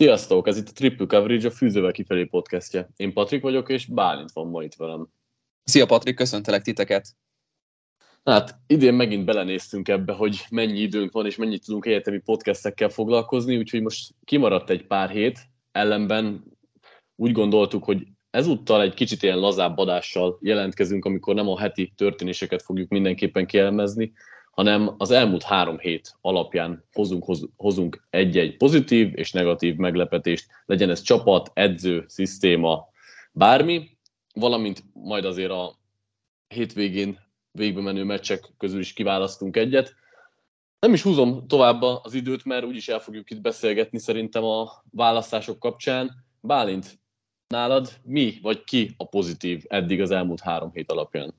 Sziasztok! 0.00 0.46
Ez 0.46 0.56
itt 0.56 0.68
a 0.68 0.72
Triple 0.72 1.06
Coverage, 1.06 1.46
a 1.46 1.50
Fűzővel 1.50 1.92
kifelé 1.92 2.24
podcastje. 2.24 2.88
Én 2.96 3.12
Patrik 3.12 3.42
vagyok, 3.42 3.68
és 3.68 3.86
Bálint 3.86 4.32
van 4.32 4.46
ma 4.46 4.62
itt 4.62 4.74
velem. 4.74 5.08
Szia 5.64 5.86
Patrik, 5.86 6.14
köszöntelek 6.14 6.62
titeket! 6.62 7.16
Hát 8.24 8.58
idén 8.66 8.94
megint 8.94 9.24
belenéztünk 9.24 9.88
ebbe, 9.88 10.12
hogy 10.12 10.44
mennyi 10.50 10.78
időnk 10.78 11.12
van, 11.12 11.26
és 11.26 11.36
mennyit 11.36 11.64
tudunk 11.64 11.86
egyetemi 11.86 12.18
podcastekkel 12.18 12.88
foglalkozni, 12.88 13.56
úgyhogy 13.56 13.82
most 13.82 14.14
kimaradt 14.24 14.70
egy 14.70 14.86
pár 14.86 15.10
hét, 15.10 15.38
ellenben 15.72 16.44
úgy 17.16 17.32
gondoltuk, 17.32 17.84
hogy 17.84 18.06
ezúttal 18.30 18.82
egy 18.82 18.94
kicsit 18.94 19.22
ilyen 19.22 19.38
lazább 19.38 19.78
adással 19.78 20.38
jelentkezünk, 20.40 21.04
amikor 21.04 21.34
nem 21.34 21.48
a 21.48 21.58
heti 21.58 21.92
történéseket 21.96 22.62
fogjuk 22.62 22.88
mindenképpen 22.88 23.46
kielmezni, 23.46 24.12
hanem 24.50 24.94
az 24.98 25.10
elmúlt 25.10 25.42
három 25.42 25.78
hét 25.78 26.16
alapján 26.20 26.84
hozunk, 26.92 27.24
hozunk 27.56 28.06
egy-egy 28.10 28.56
pozitív 28.56 29.18
és 29.18 29.32
negatív 29.32 29.76
meglepetést, 29.76 30.46
legyen 30.66 30.90
ez 30.90 31.02
csapat, 31.02 31.50
edző, 31.54 32.04
szisztéma, 32.08 32.88
bármi, 33.32 33.98
valamint 34.34 34.84
majd 34.92 35.24
azért 35.24 35.50
a 35.50 35.78
hétvégén 36.48 37.18
végbe 37.52 37.80
menő 37.80 38.04
meccsek 38.04 38.52
közül 38.58 38.80
is 38.80 38.92
kiválasztunk 38.92 39.56
egyet. 39.56 39.94
Nem 40.78 40.92
is 40.92 41.02
húzom 41.02 41.46
tovább 41.46 41.82
az 41.82 42.14
időt, 42.14 42.44
mert 42.44 42.64
úgyis 42.64 42.88
el 42.88 42.98
fogjuk 42.98 43.30
itt 43.30 43.40
beszélgetni 43.40 43.98
szerintem 43.98 44.44
a 44.44 44.82
választások 44.90 45.58
kapcsán. 45.58 46.24
Bálint, 46.40 46.98
nálad 47.48 47.88
mi 48.02 48.38
vagy 48.42 48.64
ki 48.64 48.94
a 48.96 49.08
pozitív 49.08 49.64
eddig 49.68 50.00
az 50.00 50.10
elmúlt 50.10 50.40
három 50.40 50.70
hét 50.72 50.90
alapján? 50.90 51.34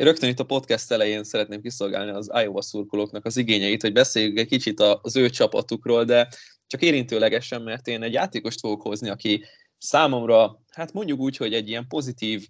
Én 0.00 0.06
rögtön 0.06 0.28
itt 0.28 0.40
a 0.40 0.44
podcast 0.44 0.90
elején 0.90 1.24
szeretném 1.24 1.60
kiszolgálni 1.60 2.10
az 2.10 2.30
Iowa 2.42 2.62
szurkolóknak 2.62 3.24
az 3.24 3.36
igényeit, 3.36 3.82
hogy 3.82 3.92
beszéljünk 3.92 4.38
egy 4.38 4.46
kicsit 4.46 4.80
az 4.80 5.16
ő 5.16 5.30
csapatukról, 5.30 6.04
de 6.04 6.28
csak 6.66 6.82
érintőlegesen, 6.82 7.62
mert 7.62 7.86
én 7.86 8.02
egy 8.02 8.12
játékost 8.12 8.60
fogok 8.60 8.82
hozni, 8.82 9.08
aki 9.08 9.44
számomra, 9.78 10.62
hát 10.70 10.92
mondjuk 10.92 11.20
úgy, 11.20 11.36
hogy 11.36 11.54
egy 11.54 11.68
ilyen 11.68 11.86
pozitív 11.88 12.48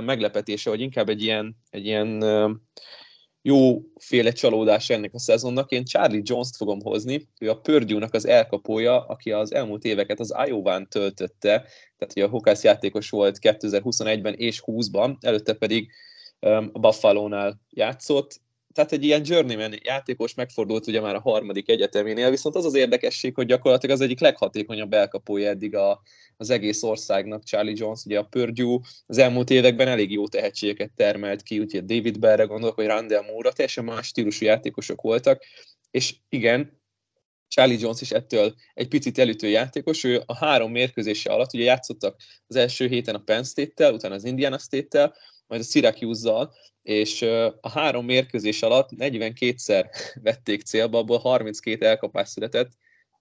meglepetése, 0.00 0.70
vagy 0.70 0.80
inkább 0.80 1.08
egy 1.08 1.22
ilyen, 1.22 1.56
egy 1.70 1.86
ilyen 1.86 2.24
jóféle 3.42 4.32
csalódás 4.32 4.90
ennek 4.90 5.14
a 5.14 5.18
szezonnak. 5.18 5.70
Én 5.70 5.84
Charlie 5.84 6.22
Jones-t 6.24 6.56
fogom 6.56 6.80
hozni, 6.80 7.28
ő 7.38 7.50
a 7.50 7.60
Purdue-nak 7.60 8.14
az 8.14 8.26
elkapója, 8.26 9.06
aki 9.06 9.32
az 9.32 9.54
elmúlt 9.54 9.84
éveket 9.84 10.20
az 10.20 10.34
Iowa-n 10.46 10.88
töltötte, 10.88 11.66
tehát 11.96 12.14
ugye 12.16 12.24
a 12.24 12.28
Hawkeye 12.28 12.56
játékos 12.62 13.10
volt 13.10 13.38
2021-ben 13.40 14.34
és 14.34 14.62
20-ban, 14.66 15.16
előtte 15.20 15.52
pedig 15.52 15.90
a 16.72 16.78
Buffalo-nál 16.78 17.60
játszott, 17.70 18.40
tehát 18.72 18.92
egy 18.92 19.04
ilyen 19.04 19.22
journeyman 19.24 19.74
játékos 19.82 20.34
megfordult 20.34 20.86
ugye 20.86 21.00
már 21.00 21.14
a 21.14 21.20
harmadik 21.20 21.68
egyeteménél, 21.68 22.30
viszont 22.30 22.54
az 22.54 22.64
az 22.64 22.74
érdekesség, 22.74 23.34
hogy 23.34 23.46
gyakorlatilag 23.46 23.96
az 23.96 24.02
egyik 24.02 24.20
leghatékonyabb 24.20 24.92
elkapója 24.92 25.48
eddig 25.48 25.74
a, 25.74 26.02
az 26.36 26.50
egész 26.50 26.82
országnak, 26.82 27.44
Charlie 27.44 27.74
Jones, 27.76 28.04
ugye 28.04 28.18
a 28.18 28.24
Purdue 28.24 28.78
az 29.06 29.18
elmúlt 29.18 29.50
években 29.50 29.88
elég 29.88 30.12
jó 30.12 30.28
tehetségeket 30.28 30.92
termelt 30.96 31.42
ki, 31.42 31.58
úgyhogy 31.58 31.84
David 31.84 32.18
Bellre 32.18 32.44
gondolok, 32.44 32.74
hogy 32.74 32.86
Randall 32.86 33.24
Moore, 33.24 33.52
teljesen 33.52 33.84
más 33.84 34.06
stílusú 34.06 34.44
játékosok 34.44 35.00
voltak, 35.00 35.42
és 35.90 36.14
igen, 36.28 36.78
Charlie 37.48 37.78
Jones 37.80 38.00
is 38.00 38.10
ettől 38.10 38.54
egy 38.74 38.88
picit 38.88 39.18
elütő 39.18 39.48
játékos, 39.48 40.04
ő 40.04 40.22
a 40.26 40.36
három 40.36 40.70
mérkőzése 40.70 41.32
alatt, 41.32 41.54
ugye 41.54 41.64
játszottak 41.64 42.16
az 42.46 42.56
első 42.56 42.86
héten 42.86 43.14
a 43.14 43.18
Penn 43.18 43.42
State-tel, 43.42 43.94
utána 43.94 44.14
az 44.14 44.24
Indiana 44.24 44.58
State-tel, 44.58 45.14
majd 45.50 45.62
a 45.62 45.64
Syracuse-zal, 45.64 46.52
és 46.82 47.22
a 47.60 47.68
három 47.68 48.04
mérkőzés 48.04 48.62
alatt 48.62 48.88
42-szer 48.96 49.84
vették 50.22 50.62
célba, 50.62 50.98
abból 50.98 51.18
32 51.18 51.86
elkapás 51.86 52.28
született, 52.28 52.70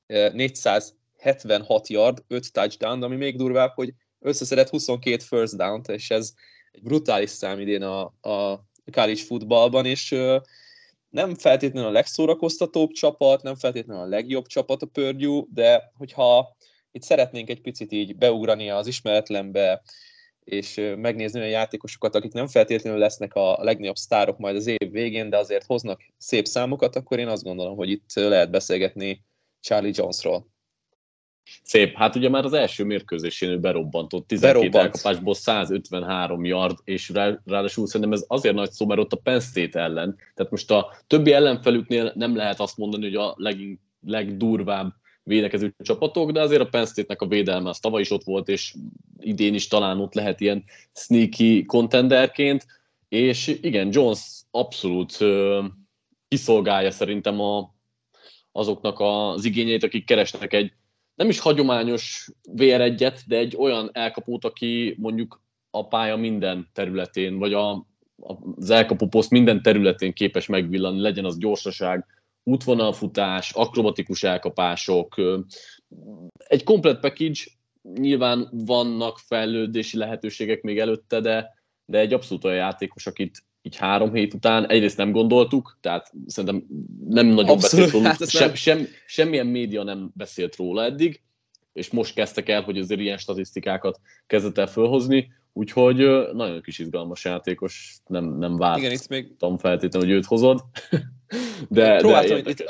476 0.07 1.87
yard, 1.87 2.23
5 2.27 2.51
touchdown, 2.53 3.03
ami 3.03 3.15
még 3.15 3.37
durvább, 3.37 3.71
hogy 3.75 3.93
összeszedett 4.19 4.69
22 4.69 5.23
first 5.23 5.55
down 5.55 5.81
és 5.87 6.09
ez 6.09 6.33
egy 6.71 6.83
brutális 6.83 7.29
szám 7.29 7.59
idén 7.59 7.81
a, 7.81 8.01
a 8.21 8.65
college 8.91 9.21
futballban, 9.21 9.85
és 9.85 10.15
nem 11.09 11.35
feltétlenül 11.35 11.89
a 11.89 11.93
legszórakoztatóbb 11.93 12.91
csapat, 12.91 13.43
nem 13.43 13.55
feltétlenül 13.55 14.03
a 14.03 14.07
legjobb 14.07 14.45
csapat 14.45 14.81
a 14.81 14.85
Purdue, 14.85 15.43
de 15.53 15.91
hogyha 15.97 16.55
itt 16.91 17.01
szeretnénk 17.01 17.49
egy 17.49 17.61
picit 17.61 17.91
így 17.91 18.15
beugrani 18.15 18.69
az 18.69 18.87
ismeretlenbe, 18.87 19.81
és 20.49 20.93
megnézni 20.97 21.39
olyan 21.39 21.51
játékosokat, 21.51 22.15
akik 22.15 22.33
nem 22.33 22.47
feltétlenül 22.47 22.99
lesznek 22.99 23.35
a 23.35 23.57
legnagyobb 23.61 23.95
sztárok 23.95 24.37
majd 24.37 24.55
az 24.55 24.67
év 24.67 24.91
végén, 24.91 25.29
de 25.29 25.37
azért 25.37 25.65
hoznak 25.65 26.01
szép 26.17 26.45
számokat, 26.45 26.95
akkor 26.95 27.19
én 27.19 27.27
azt 27.27 27.43
gondolom, 27.43 27.75
hogy 27.75 27.89
itt 27.89 28.13
lehet 28.13 28.51
beszélgetni 28.51 29.23
Charlie 29.59 29.91
Jonesról. 29.93 30.47
Szép. 31.63 31.95
Hát 31.95 32.15
ugye 32.15 32.29
már 32.29 32.45
az 32.45 32.53
első 32.53 32.83
mérkőzésén 32.83 33.49
ő 33.49 33.59
berobbantott, 33.59 34.27
12 34.27 34.59
Berobbant. 34.59 34.85
elkapásból 34.85 35.33
153 35.33 36.45
yard, 36.45 36.77
és 36.83 37.09
rá, 37.09 37.39
ráadásul 37.45 37.87
szerintem 37.87 38.11
ez 38.11 38.25
azért 38.27 38.55
nagy 38.55 38.71
szó, 38.71 38.85
mert 38.85 38.99
ott 38.99 39.13
a 39.13 39.19
Penn 39.23 39.39
State 39.39 39.79
ellen. 39.79 40.15
Tehát 40.35 40.51
most 40.51 40.71
a 40.71 40.95
többi 41.07 41.31
ellenfelüknél 41.31 42.11
nem 42.15 42.35
lehet 42.35 42.59
azt 42.59 42.77
mondani, 42.77 43.03
hogy 43.03 43.15
a 43.15 43.33
leg, 43.37 43.79
legdurvább 44.05 44.93
védekező 45.29 45.73
csapatok, 45.81 46.31
de 46.31 46.41
azért 46.41 46.61
a 46.61 46.69
Penn 46.69 46.85
State-nek 46.85 47.21
a 47.21 47.27
védelme 47.27 47.69
az 47.69 47.79
tavaly 47.79 48.01
is 48.01 48.11
ott 48.11 48.23
volt, 48.23 48.47
és 48.47 48.73
idén 49.19 49.53
is 49.53 49.67
talán 49.67 49.99
ott 49.99 50.13
lehet 50.13 50.39
ilyen 50.39 50.63
sneaky 50.93 51.65
contenderként, 51.65 52.65
és 53.09 53.47
igen, 53.61 53.89
Jones 53.91 54.41
abszolút 54.51 55.21
ö, 55.21 55.63
kiszolgálja 56.27 56.91
szerintem 56.91 57.39
a, 57.39 57.75
azoknak 58.51 58.99
az 58.99 59.45
igényeit, 59.45 59.83
akik 59.83 60.05
keresnek 60.05 60.53
egy 60.53 60.73
nem 61.15 61.29
is 61.29 61.39
hagyományos 61.39 62.29
VR1-et, 62.55 63.19
de 63.27 63.37
egy 63.37 63.55
olyan 63.57 63.89
elkapót, 63.93 64.45
aki 64.45 64.95
mondjuk 64.97 65.41
a 65.71 65.87
pálya 65.87 66.15
minden 66.15 66.69
területén, 66.73 67.37
vagy 67.37 67.53
a, 67.53 67.85
az 68.55 68.69
elkapó 68.69 69.07
poszt 69.07 69.29
minden 69.29 69.61
területén 69.61 70.13
képes 70.13 70.47
megvillanni, 70.47 71.01
legyen 71.01 71.25
az 71.25 71.37
gyorsaság, 71.37 72.05
útvonalfutás, 72.49 73.51
akrobatikus 73.51 74.23
elkapások, 74.23 75.15
egy 76.37 76.63
komplet 76.63 76.99
package, 76.99 77.41
nyilván 77.93 78.49
vannak 78.51 79.19
fejlődési 79.19 79.97
lehetőségek 79.97 80.61
még 80.61 80.79
előtte, 80.79 81.19
de, 81.19 81.53
de 81.85 81.99
egy 81.99 82.13
abszolút 82.13 82.43
olyan 82.45 82.57
játékos, 82.57 83.07
akit 83.07 83.43
így 83.61 83.75
három 83.75 84.13
hét 84.13 84.33
után 84.33 84.69
egyrészt 84.69 84.97
nem 84.97 85.11
gondoltuk, 85.11 85.77
tehát 85.81 86.11
szerintem 86.27 86.65
nem 87.07 87.27
nagyon 87.27 87.49
abszolút, 87.49 87.61
beszélt 87.61 87.91
róla, 87.91 88.07
hát 88.07 88.29
sem, 88.29 88.53
sem, 88.53 88.87
semmilyen 89.05 89.47
média 89.47 89.83
nem 89.83 90.11
beszélt 90.13 90.55
róla 90.55 90.83
eddig, 90.83 91.21
és 91.73 91.89
most 91.89 92.13
kezdtek 92.13 92.49
el, 92.49 92.61
hogy 92.61 92.77
azért 92.77 92.99
ilyen 92.99 93.17
statisztikákat 93.17 93.99
kezdett 94.27 94.57
el 94.57 94.67
fölhozni, 94.67 95.31
úgyhogy 95.53 95.97
nagyon 96.33 96.61
kis 96.61 96.79
izgalmas 96.79 97.25
játékos, 97.25 97.97
nem, 98.07 98.37
nem 98.37 98.57
vártam 98.57 98.79
Igen, 98.79 98.91
itt 98.91 99.07
még... 99.07 99.35
feltétlenül, 99.57 100.07
hogy 100.07 100.17
őt 100.17 100.25
hozod. 100.25 100.63
de, 101.69 101.97
Próbáltam, 101.97 102.43
de 102.43 102.49
itt, 102.49 102.63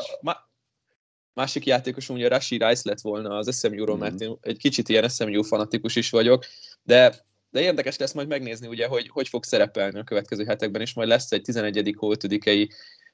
másik 1.33 1.65
játékosom 1.65 2.15
ugye 2.15 2.27
Rashi 2.27 2.57
Rice 2.57 2.89
lett 2.89 3.01
volna 3.01 3.37
az 3.37 3.59
SMU-ról, 3.59 3.95
mm. 3.95 3.99
mert 3.99 4.21
én 4.21 4.37
egy 4.41 4.57
kicsit 4.57 4.89
ilyen 4.89 5.09
SMU 5.09 5.43
fanatikus 5.43 5.95
is 5.95 6.09
vagyok, 6.09 6.45
de 6.83 7.27
de 7.51 7.61
érdekes 7.61 7.97
lesz 7.97 8.13
majd 8.13 8.27
megnézni, 8.27 8.67
ugye, 8.67 8.87
hogy 8.87 9.07
hogy 9.07 9.27
fog 9.27 9.43
szerepelni 9.43 9.99
a 9.99 10.03
következő 10.03 10.43
hetekben, 10.43 10.81
és 10.81 10.93
majd 10.93 11.07
lesz 11.07 11.31
egy 11.31 11.41
11. 11.41 11.95
5 12.01 12.67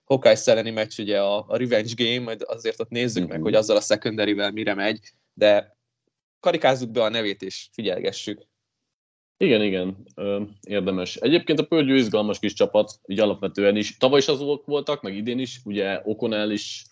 Hawkeye 0.04 0.38
elleni 0.46 0.72
meccs, 0.72 1.00
ugye 1.00 1.22
a, 1.22 1.46
a 1.48 1.58
Revenge 1.58 1.94
Game, 1.96 2.20
majd 2.20 2.44
azért 2.48 2.80
ott 2.80 2.90
nézzük 2.90 3.22
mm-hmm. 3.22 3.30
meg, 3.30 3.38
mhm. 3.38 3.48
hogy 3.48 3.56
azzal 3.56 3.78
a 3.78 3.82
secondary 3.82 4.34
mire 4.34 4.74
megy, 4.74 5.00
de 5.34 5.78
karikázzuk 6.40 6.92
be 6.92 7.04
a 7.04 7.10
nevét 7.10 7.42
és 7.42 7.68
figyelgessük. 7.72 8.42
Igen, 9.38 9.62
igen, 9.62 10.08
érdemes. 10.62 11.16
Egyébként 11.16 11.60
a 11.60 11.66
Pördgyő 11.66 11.96
izgalmas 11.96 12.40
kis 12.40 12.54
csapat, 12.54 13.00
így 13.06 13.20
alapvetően 13.20 13.76
is. 13.76 13.98
Tavaly 13.98 14.20
is 14.20 14.28
azok 14.28 14.66
voltak, 14.66 15.02
meg 15.02 15.16
idén 15.16 15.40
is, 15.40 15.60
ugye 15.64 16.02
Okonel 16.04 16.52
is, 16.52 16.86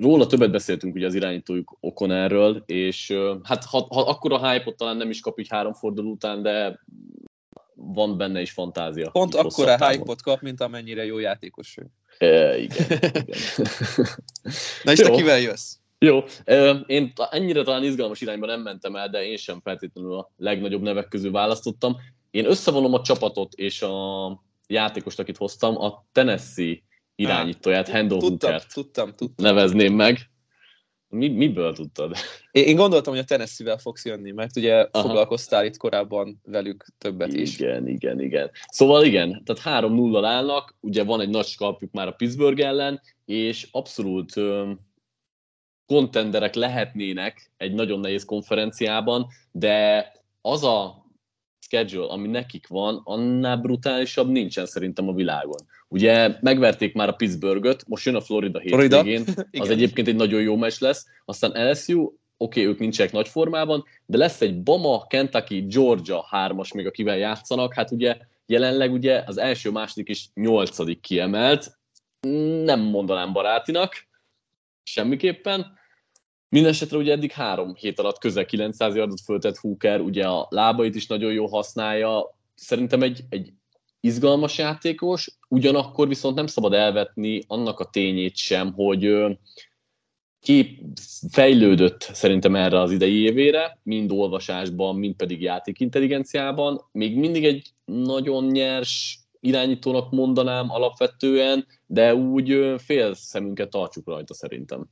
róla 0.00 0.26
többet 0.26 0.50
beszéltünk 0.50 0.94
ugye 0.94 1.06
az 1.06 1.14
irányítójuk 1.14 1.76
Okonelről, 1.80 2.62
és 2.66 3.10
ö, 3.10 3.36
hát 3.42 3.64
ha, 3.64 3.86
ha 3.90 4.00
akkor 4.00 4.32
a 4.32 4.50
hype 4.50 4.72
talán 4.72 4.96
nem 4.96 5.10
is 5.10 5.20
kap 5.20 5.38
így 5.38 5.48
három 5.48 5.72
forduló 5.72 6.10
után, 6.10 6.42
de 6.42 6.80
van 7.74 8.16
benne 8.16 8.40
is 8.40 8.50
fantázia. 8.50 9.10
Pont 9.10 9.34
akkor 9.34 9.68
a 9.68 9.88
hype-ot 9.88 10.22
kap, 10.22 10.40
mint 10.40 10.60
amennyire 10.60 11.04
jó 11.04 11.18
játékos 11.18 11.76
ő. 11.76 11.86
E, 12.18 12.58
igen, 12.58 12.86
igen. 12.90 13.26
Na 14.84 14.92
és 14.92 14.98
te 14.98 15.10
kivel 15.10 15.40
jössz? 15.40 15.81
Jó, 16.02 16.24
én 16.86 17.12
ennyire 17.30 17.62
talán 17.62 17.84
izgalmas 17.84 18.20
irányba 18.20 18.46
nem 18.46 18.60
mentem 18.60 18.96
el, 18.96 19.08
de 19.08 19.24
én 19.24 19.36
sem 19.36 19.60
feltétlenül 19.60 20.14
a 20.14 20.30
legnagyobb 20.36 20.82
nevek 20.82 21.08
közül 21.08 21.30
választottam. 21.30 21.96
Én 22.30 22.46
összevonom 22.46 22.94
a 22.94 23.00
csapatot 23.00 23.52
és 23.54 23.82
a 23.82 24.42
játékost, 24.66 25.18
akit 25.18 25.36
hoztam, 25.36 25.80
a 25.80 26.06
Tennessee 26.12 26.76
irányítóját, 27.14 27.88
Hendel 27.88 28.18
Hookert 28.18 28.72
tudtam, 28.72 29.14
tudtam. 29.14 29.46
nevezném 29.46 29.94
meg. 29.94 30.18
Mi, 31.08 31.28
miből 31.28 31.72
tudtad? 31.72 32.16
Én, 32.50 32.64
én 32.64 32.76
gondoltam, 32.76 33.12
hogy 33.12 33.22
a 33.22 33.26
Tennessee-vel 33.26 33.78
fogsz 33.78 34.04
jönni, 34.04 34.30
mert 34.30 34.56
ugye 34.56 34.74
Aha. 34.90 35.06
foglalkoztál 35.06 35.64
itt 35.64 35.76
korábban 35.76 36.40
velük 36.44 36.84
többet 36.98 37.28
igen, 37.28 37.40
is. 37.40 37.58
Igen, 37.58 37.88
igen, 37.88 38.20
igen. 38.20 38.50
Szóval 38.68 39.04
igen, 39.04 39.42
tehát 39.44 39.84
3-0-al 39.84 40.24
állnak, 40.24 40.76
ugye 40.80 41.04
van 41.04 41.20
egy 41.20 41.28
nagy 41.28 41.46
skalpjuk 41.46 41.92
már 41.92 42.06
a 42.06 42.12
Pittsburgh 42.12 42.64
ellen, 42.64 43.00
és 43.24 43.68
abszolút 43.70 44.32
kontenderek 45.86 46.54
lehetnének 46.54 47.50
egy 47.56 47.72
nagyon 47.72 48.00
nehéz 48.00 48.24
konferenciában, 48.24 49.26
de 49.52 50.12
az 50.40 50.64
a 50.64 51.02
schedule, 51.60 52.06
ami 52.06 52.28
nekik 52.28 52.66
van, 52.66 53.00
annál 53.04 53.56
brutálisabb 53.56 54.30
nincsen 54.30 54.66
szerintem 54.66 55.08
a 55.08 55.14
világon. 55.14 55.60
Ugye 55.88 56.36
megverték 56.40 56.94
már 56.94 57.08
a 57.08 57.12
Pittsburghet, 57.12 57.88
most 57.88 58.06
jön 58.06 58.14
a 58.14 58.20
Florida 58.20 58.58
hétvégén, 58.58 59.24
az 59.58 59.70
egyébként 59.76 60.08
egy 60.08 60.16
nagyon 60.16 60.40
jó 60.40 60.56
meccs 60.56 60.80
lesz, 60.80 61.06
aztán 61.24 61.70
LSU, 61.70 62.02
oké, 62.02 62.14
okay, 62.36 62.66
ők 62.66 62.78
nincsenek 62.78 63.12
nagy 63.12 63.28
formában, 63.28 63.84
de 64.06 64.16
lesz 64.18 64.40
egy 64.40 64.62
Bama, 64.62 65.06
Kentucky, 65.06 65.66
Georgia 65.66 66.26
hármas 66.28 66.72
még, 66.72 66.86
akivel 66.86 67.16
játszanak, 67.16 67.74
hát 67.74 67.90
ugye 67.90 68.16
jelenleg 68.46 68.92
ugye 68.92 69.22
az 69.26 69.38
első, 69.38 69.70
második 69.70 70.08
és 70.08 70.26
nyolcadik 70.34 71.00
kiemelt, 71.00 71.78
nem 72.64 72.80
mondanám 72.80 73.32
barátinak, 73.32 74.06
semmiképpen, 74.82 75.80
Mindenesetre 76.52 76.96
ugye 76.96 77.12
eddig 77.12 77.30
három 77.30 77.74
hét 77.74 77.98
alatt 77.98 78.18
közel 78.18 78.44
900 78.44 78.94
yardot 78.94 79.20
föltett 79.20 79.56
Hooker, 79.56 80.00
ugye 80.00 80.26
a 80.26 80.46
lábait 80.50 80.94
is 80.94 81.06
nagyon 81.06 81.32
jól 81.32 81.48
használja. 81.48 82.38
Szerintem 82.54 83.02
egy, 83.02 83.20
egy 83.28 83.52
izgalmas 84.00 84.58
játékos, 84.58 85.38
ugyanakkor 85.48 86.08
viszont 86.08 86.34
nem 86.34 86.46
szabad 86.46 86.72
elvetni 86.72 87.42
annak 87.46 87.80
a 87.80 87.84
tényét 87.84 88.36
sem, 88.36 88.72
hogy 88.72 89.24
ki 90.40 90.86
fejlődött 91.30 92.00
szerintem 92.12 92.56
erre 92.56 92.80
az 92.80 92.90
idei 92.90 93.22
évére, 93.22 93.78
mind 93.82 94.12
olvasásban, 94.12 94.96
mind 94.96 95.14
pedig 95.14 95.42
játékintelligenciában. 95.42 96.88
Még 96.92 97.16
mindig 97.16 97.44
egy 97.44 97.68
nagyon 97.84 98.44
nyers 98.44 99.18
irányítónak 99.42 100.10
mondanám 100.10 100.70
alapvetően, 100.70 101.66
de 101.86 102.14
úgy 102.14 102.74
fél 102.78 103.14
szemünket 103.14 103.70
tartsuk 103.70 104.06
rajta 104.06 104.34
szerintem. 104.34 104.84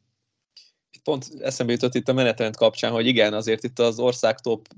Pont 1.03 1.27
eszembe 1.41 1.73
jutott 1.73 1.95
itt 1.95 2.09
a 2.09 2.13
menetrend 2.13 2.57
kapcsán, 2.57 2.93
hogy 2.93 3.07
igen, 3.07 3.35
azért 3.35 3.65
itt 3.65 3.79
az 3.79 3.99
ország 3.99 4.39
top 4.39 4.69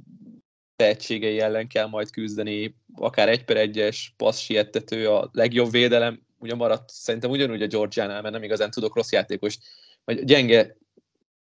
tehetségei 0.76 1.40
ellen 1.40 1.68
kell 1.68 1.86
majd 1.86 2.10
küzdeni, 2.10 2.76
akár 2.94 3.28
egy 3.28 3.44
per 3.44 3.56
egyes 3.56 4.14
passz 4.16 4.38
siettető, 4.38 5.08
a 5.08 5.30
legjobb 5.32 5.70
védelem, 5.70 6.22
ugye 6.38 6.54
maradt 6.54 6.90
szerintem 6.90 7.30
ugyanúgy 7.30 7.62
a 7.62 7.66
Georgiánál, 7.66 8.22
mert 8.22 8.34
nem 8.34 8.42
igazán 8.42 8.70
tudok 8.70 8.96
rossz 8.96 9.12
játékost, 9.12 9.62
vagy 10.04 10.24
gyenge 10.24 10.76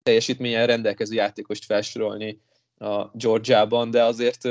teljesítményen 0.04 0.68
rendelkező 0.68 1.14
játékost 1.14 1.66
felsorolni 1.66 2.42
a 2.78 3.18
Georgiában, 3.18 3.92
de 3.92 4.04
azért 4.04 4.44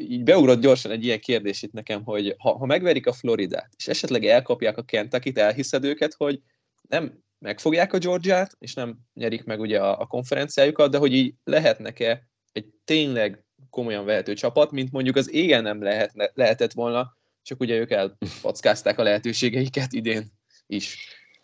így 0.00 0.22
beugrott 0.22 0.60
gyorsan 0.60 0.90
egy 0.90 1.04
ilyen 1.04 1.20
kérdés 1.20 1.62
itt 1.62 1.72
nekem, 1.72 2.04
hogy 2.04 2.34
ha, 2.38 2.58
ha 2.58 2.66
megverik 2.66 3.06
a 3.06 3.12
Floridát, 3.12 3.70
és 3.76 3.88
esetleg 3.88 4.24
elkapják 4.24 4.76
a 4.76 4.82
Kentucky-t, 4.82 5.38
elhiszed 5.38 5.84
őket, 5.84 6.14
hogy 6.14 6.40
nem 6.88 7.22
megfogják 7.38 7.92
a 7.92 7.98
Georgiát, 7.98 8.56
és 8.58 8.74
nem 8.74 8.98
nyerik 9.14 9.44
meg 9.44 9.60
ugye 9.60 9.80
a, 9.80 10.00
a 10.00 10.06
konferenciájukat, 10.06 10.90
de 10.90 10.98
hogy 10.98 11.14
így 11.14 11.34
lehetnek-e 11.44 12.28
egy 12.52 12.66
tényleg 12.84 13.44
komolyan 13.70 14.04
vehető 14.04 14.34
csapat, 14.34 14.70
mint 14.70 14.92
mondjuk 14.92 15.16
az 15.16 15.32
égen 15.32 15.62
nem 15.62 15.82
lehetne, 15.82 16.30
lehetett 16.34 16.72
volna, 16.72 17.16
csak 17.42 17.60
ugye 17.60 17.76
ők 17.76 17.90
elpackázták 17.90 18.98
a 18.98 19.02
lehetőségeiket 19.02 19.92
idén 19.92 20.32
is. 20.66 20.96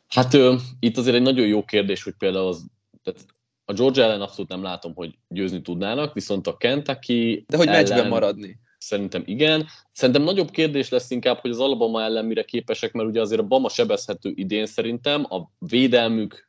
Hát 0.09 0.35
ö, 0.35 0.57
itt 0.81 0.97
azért 0.97 1.17
egy 1.17 1.23
nagyon 1.23 1.47
jó 1.47 1.65
kérdés, 1.65 2.03
hogy 2.03 2.15
például 2.19 2.47
az, 2.47 2.67
tehát 3.03 3.25
a 3.69 3.73
Georgia 3.73 4.05
ellen 4.05 4.21
abszolút 4.21 4.51
nem 4.51 4.63
látom, 4.63 4.95
hogy 4.95 5.19
győzni 5.29 5.63
tudnának, 5.63 6.15
viszont 6.15 6.47
a 6.47 6.57
Kentucky 6.57 7.45
De 7.49 7.57
hogy 7.57 7.67
ellen... 7.67 7.83
meccsben 7.83 8.09
maradni? 8.09 8.59
Szerintem 8.79 9.23
igen. 9.27 9.67
Szerintem 9.93 10.23
nagyobb 10.23 10.51
kérdés 10.51 10.89
lesz 10.89 11.11
inkább, 11.11 11.39
hogy 11.39 11.51
az 11.51 11.61
Alabama 11.61 12.03
ellen 12.03 12.25
mire 12.25 12.43
képesek, 12.43 12.93
mert 12.93 13.09
ugye 13.09 13.21
azért 13.21 13.41
a 13.41 13.47
Bama 13.47 13.69
sebezhető 13.69 14.33
idén 14.35 14.67
szerintem, 14.67 15.27
a 15.29 15.51
védelmük 15.59 16.47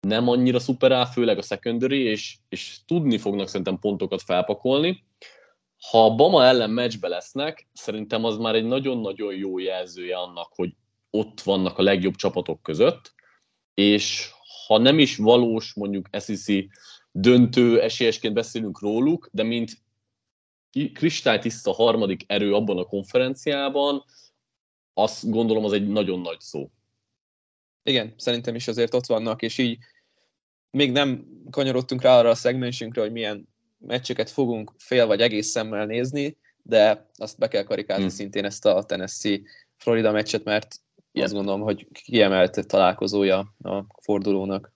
nem 0.00 0.28
annyira 0.28 0.58
szuper 0.58 0.92
áll, 0.92 1.06
főleg 1.06 1.38
a 1.38 1.42
secondary, 1.42 2.02
és, 2.02 2.36
és 2.48 2.78
tudni 2.86 3.18
fognak 3.18 3.48
szerintem 3.48 3.78
pontokat 3.78 4.22
felpakolni. 4.22 5.04
Ha 5.90 6.04
a 6.04 6.14
Bama 6.14 6.44
ellen 6.44 6.70
meccsbe 6.70 7.08
lesznek, 7.08 7.68
szerintem 7.72 8.24
az 8.24 8.36
már 8.36 8.54
egy 8.54 8.64
nagyon-nagyon 8.64 9.34
jó 9.34 9.58
jelzője 9.58 10.16
annak, 10.16 10.52
hogy 10.54 10.70
ott 11.10 11.40
vannak 11.40 11.78
a 11.78 11.82
legjobb 11.82 12.14
csapatok 12.14 12.62
között, 12.62 13.14
és 13.74 14.30
ha 14.70 14.78
nem 14.78 14.98
is 14.98 15.16
valós 15.16 15.74
mondjuk 15.74 16.08
SEC 16.12 16.46
döntő 17.12 17.80
esélyesként 17.80 18.34
beszélünk 18.34 18.80
róluk, 18.80 19.28
de 19.32 19.42
mint 19.42 19.70
kristálytiszta 20.92 21.72
harmadik 21.72 22.22
erő 22.26 22.54
abban 22.54 22.78
a 22.78 22.84
konferenciában, 22.84 24.04
azt 24.94 25.30
gondolom 25.30 25.64
az 25.64 25.72
egy 25.72 25.88
nagyon 25.88 26.20
nagy 26.20 26.40
szó. 26.40 26.70
Igen, 27.82 28.14
szerintem 28.16 28.54
is 28.54 28.68
azért 28.68 28.94
ott 28.94 29.06
vannak, 29.06 29.42
és 29.42 29.58
így 29.58 29.78
még 30.70 30.92
nem 30.92 31.26
kanyarodtunk 31.50 32.02
rá 32.02 32.18
arra 32.18 32.30
a 32.30 32.34
szegmensünkre, 32.34 33.00
hogy 33.00 33.12
milyen 33.12 33.48
meccseket 33.78 34.30
fogunk 34.30 34.72
fél 34.78 35.06
vagy 35.06 35.20
egész 35.20 35.48
szemmel 35.48 35.86
nézni, 35.86 36.36
de 36.62 37.10
azt 37.16 37.38
be 37.38 37.48
kell 37.48 37.62
karikázni 37.62 38.02
hmm. 38.02 38.12
szintén 38.12 38.44
ezt 38.44 38.66
a 38.66 38.84
Tennessee-Florida 38.84 40.12
meccset, 40.12 40.44
mert 40.44 40.80
yeah. 41.12 41.24
azt 41.24 41.34
gondolom, 41.34 41.60
hogy 41.60 41.88
kiemelt 41.92 42.66
találkozója 42.66 43.54
a 43.62 43.84
fordulónak. 44.02 44.72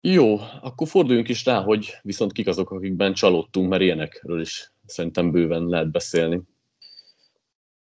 Jó, 0.00 0.38
akkor 0.60 0.88
forduljunk 0.88 1.28
is 1.28 1.44
rá, 1.44 1.62
hogy 1.62 1.98
viszont 2.02 2.32
kik 2.32 2.46
azok, 2.46 2.70
akikben 2.70 3.12
csalódtunk, 3.12 3.68
mert 3.68 3.82
ilyenekről 3.82 4.40
is 4.40 4.72
szerintem 4.86 5.30
bőven 5.30 5.66
lehet 5.66 5.90
beszélni. 5.90 6.42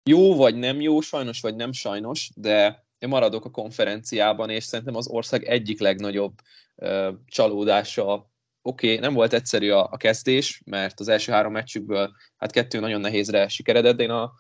Jó 0.10 0.36
vagy 0.36 0.56
nem 0.56 0.82
jó, 0.82 1.02
sajnos 1.02 1.42
vagy 1.42 1.56
nem 1.56 1.72
sajnos, 1.72 2.30
de 2.36 2.86
én 2.98 3.10
maradok 3.10 3.46
a 3.46 3.52
konferenciában, 3.52 4.50
és 4.50 4.64
szerintem 4.64 4.96
az 4.96 5.08
ország 5.08 5.44
egyik 5.44 5.80
legnagyobb 5.80 6.34
uh, 6.76 7.14
csalódása 7.26 8.32
oké, 8.62 8.88
okay, 8.88 9.00
nem 9.00 9.14
volt 9.14 9.34
egyszerű 9.34 9.70
a, 9.70 9.88
a 9.92 9.98
kezdés, 9.98 10.62
mert 10.66 11.00
az 11.00 11.08
első 11.08 11.32
három 11.32 11.52
meccsükből 11.52 12.12
hát 12.38 12.52
kettő 12.52 12.80
nagyon 12.80 13.02
nehézre 13.02 13.48
sikeredett, 13.48 13.96
de 13.96 14.04
én 14.04 14.10
a 14.10 14.32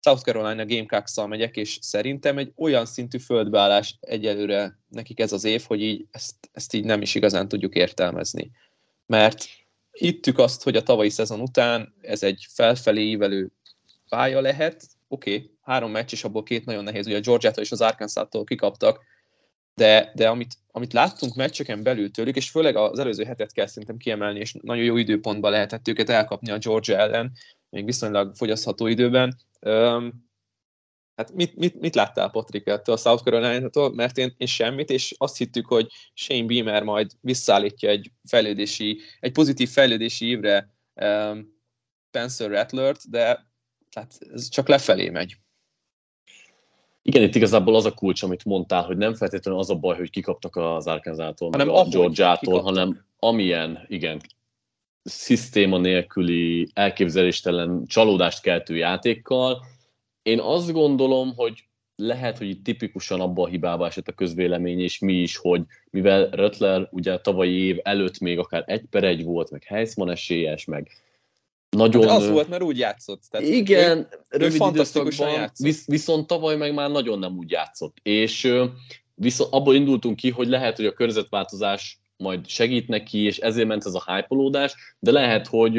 South 0.00 0.22
Carolina 0.22 0.66
Gamecocks-szal 0.66 1.26
megyek, 1.26 1.56
és 1.56 1.78
szerintem 1.80 2.38
egy 2.38 2.52
olyan 2.56 2.86
szintű 2.86 3.18
földbeállás 3.18 3.96
egyelőre 4.00 4.78
nekik 4.88 5.20
ez 5.20 5.32
az 5.32 5.44
év, 5.44 5.64
hogy 5.66 5.82
így 5.82 6.06
ezt, 6.10 6.34
ezt 6.52 6.74
így 6.74 6.84
nem 6.84 7.02
is 7.02 7.14
igazán 7.14 7.48
tudjuk 7.48 7.74
értelmezni. 7.74 8.50
Mert 9.06 9.44
hittük 9.90 10.38
azt, 10.38 10.62
hogy 10.62 10.76
a 10.76 10.82
tavalyi 10.82 11.10
szezon 11.10 11.40
után 11.40 11.94
ez 12.00 12.22
egy 12.22 12.46
felfelé 12.50 13.02
ívelő 13.02 13.50
pálya 14.08 14.40
lehet, 14.40 14.86
oké, 15.08 15.34
okay, 15.34 15.50
három 15.62 15.90
meccs, 15.90 16.12
és 16.12 16.24
abból 16.24 16.42
két 16.42 16.64
nagyon 16.64 16.84
nehéz, 16.84 17.06
ugye 17.06 17.16
a 17.16 17.20
Georgia-tól 17.20 17.64
és 17.64 17.72
az 17.72 17.80
Arkansas-tól 17.80 18.44
kikaptak, 18.44 19.00
de, 19.74 20.12
de 20.14 20.28
amit, 20.28 20.54
amit 20.70 20.92
láttunk 20.92 21.34
meccseken 21.34 21.82
belül 21.82 22.10
tőlük, 22.10 22.36
és 22.36 22.50
főleg 22.50 22.76
az 22.76 22.98
előző 22.98 23.24
hetet 23.24 23.52
kell 23.52 23.66
szerintem 23.66 23.96
kiemelni, 23.96 24.38
és 24.38 24.54
nagyon 24.62 24.84
jó 24.84 24.96
időpontban 24.96 25.50
lehetett 25.50 25.88
őket 25.88 26.10
elkapni 26.10 26.50
a 26.50 26.58
Georgia 26.58 26.96
ellen, 26.96 27.32
még 27.70 27.84
viszonylag 27.84 28.34
fogyasztható 28.34 28.86
időben. 28.86 29.36
Hát 31.16 31.32
mit, 31.34 31.56
mit, 31.56 31.80
mit 31.80 31.94
láttál 31.94 32.30
Patrik 32.30 32.66
ettől 32.66 32.94
a 32.94 32.98
South 32.98 33.22
Carolina-tól? 33.22 33.94
Mert 33.94 34.18
én, 34.18 34.34
én 34.36 34.46
semmit, 34.46 34.90
és 34.90 35.14
azt 35.18 35.36
hittük, 35.36 35.66
hogy 35.66 35.92
Shane 36.14 36.46
Beamer 36.46 36.82
majd 36.82 37.10
visszaállítja 37.20 37.88
egy 37.88 38.10
fejlődési, 38.24 39.00
egy 39.20 39.32
pozitív 39.32 39.68
fejlődési 39.68 40.26
évre 40.26 40.74
um, 40.94 41.56
Spencer 42.08 42.50
Rattlert, 42.50 43.10
de 43.10 43.46
tehát 43.90 44.18
ez 44.32 44.48
csak 44.48 44.68
lefelé 44.68 45.08
megy. 45.08 45.36
Igen, 47.02 47.22
itt 47.22 47.34
igazából 47.34 47.74
az 47.74 47.84
a 47.84 47.94
kulcs, 47.94 48.22
amit 48.22 48.44
mondtál, 48.44 48.82
hogy 48.82 48.96
nem 48.96 49.14
feltétlenül 49.14 49.60
az 49.60 49.70
a 49.70 49.74
baj, 49.74 49.96
hogy 49.96 50.10
kikaptak 50.10 50.56
az 50.56 50.86
Arkansas-tól, 50.86 51.50
hanem 51.50 51.68
a 51.68 51.88
Georgia-tól, 51.88 52.60
hanem 52.60 53.04
amilyen, 53.18 53.84
igen, 53.88 54.20
szisztéma 55.08 55.78
nélküli, 55.78 56.68
elképzeléstelen 56.72 57.86
csalódást 57.86 58.42
keltő 58.42 58.76
játékkal. 58.76 59.64
Én 60.22 60.40
azt 60.40 60.72
gondolom, 60.72 61.32
hogy 61.36 61.68
lehet, 61.96 62.38
hogy 62.38 62.48
itt 62.48 62.64
tipikusan 62.64 63.20
abba 63.20 63.42
a 63.42 63.46
hibába 63.46 63.86
esett 63.86 64.08
a 64.08 64.12
közvélemény, 64.12 64.80
és 64.80 64.98
mi 64.98 65.14
is, 65.14 65.36
hogy 65.36 65.62
mivel 65.90 66.28
Röttler 66.30 66.88
ugye 66.90 67.12
a 67.12 67.20
tavalyi 67.20 67.58
év 67.58 67.78
előtt 67.82 68.18
még 68.18 68.38
akár 68.38 68.64
egy 68.66 68.84
per 68.90 69.04
egy 69.04 69.24
volt, 69.24 69.50
meg 69.50 69.62
Heisman 69.62 70.10
esélyes, 70.10 70.64
meg 70.64 70.90
nagyon... 71.70 72.00
De 72.00 72.12
az 72.12 72.28
volt, 72.28 72.48
mert 72.48 72.62
úgy 72.62 72.78
játszott. 72.78 73.22
Tehát 73.30 73.46
igen, 73.46 73.98
ő, 73.98 74.38
rövid 74.38 74.62
ő 74.62 74.68
időszakban, 74.68 75.30
játszott. 75.30 75.66
Visz, 75.66 75.86
viszont 75.86 76.26
tavaly 76.26 76.56
meg 76.56 76.74
már 76.74 76.90
nagyon 76.90 77.18
nem 77.18 77.36
úgy 77.36 77.50
játszott. 77.50 77.96
És 78.02 78.52
viszont 79.14 79.52
abból 79.52 79.74
indultunk 79.74 80.16
ki, 80.16 80.30
hogy 80.30 80.48
lehet, 80.48 80.76
hogy 80.76 80.86
a 80.86 80.92
környezetváltozás 80.92 81.98
majd 82.18 82.46
segít 82.46 82.88
neki, 82.88 83.24
és 83.24 83.38
ezért 83.38 83.66
ment 83.68 83.86
ez 83.86 83.94
a 83.94 84.14
hype 84.14 84.62
de 84.98 85.10
lehet, 85.10 85.46
hogy 85.46 85.76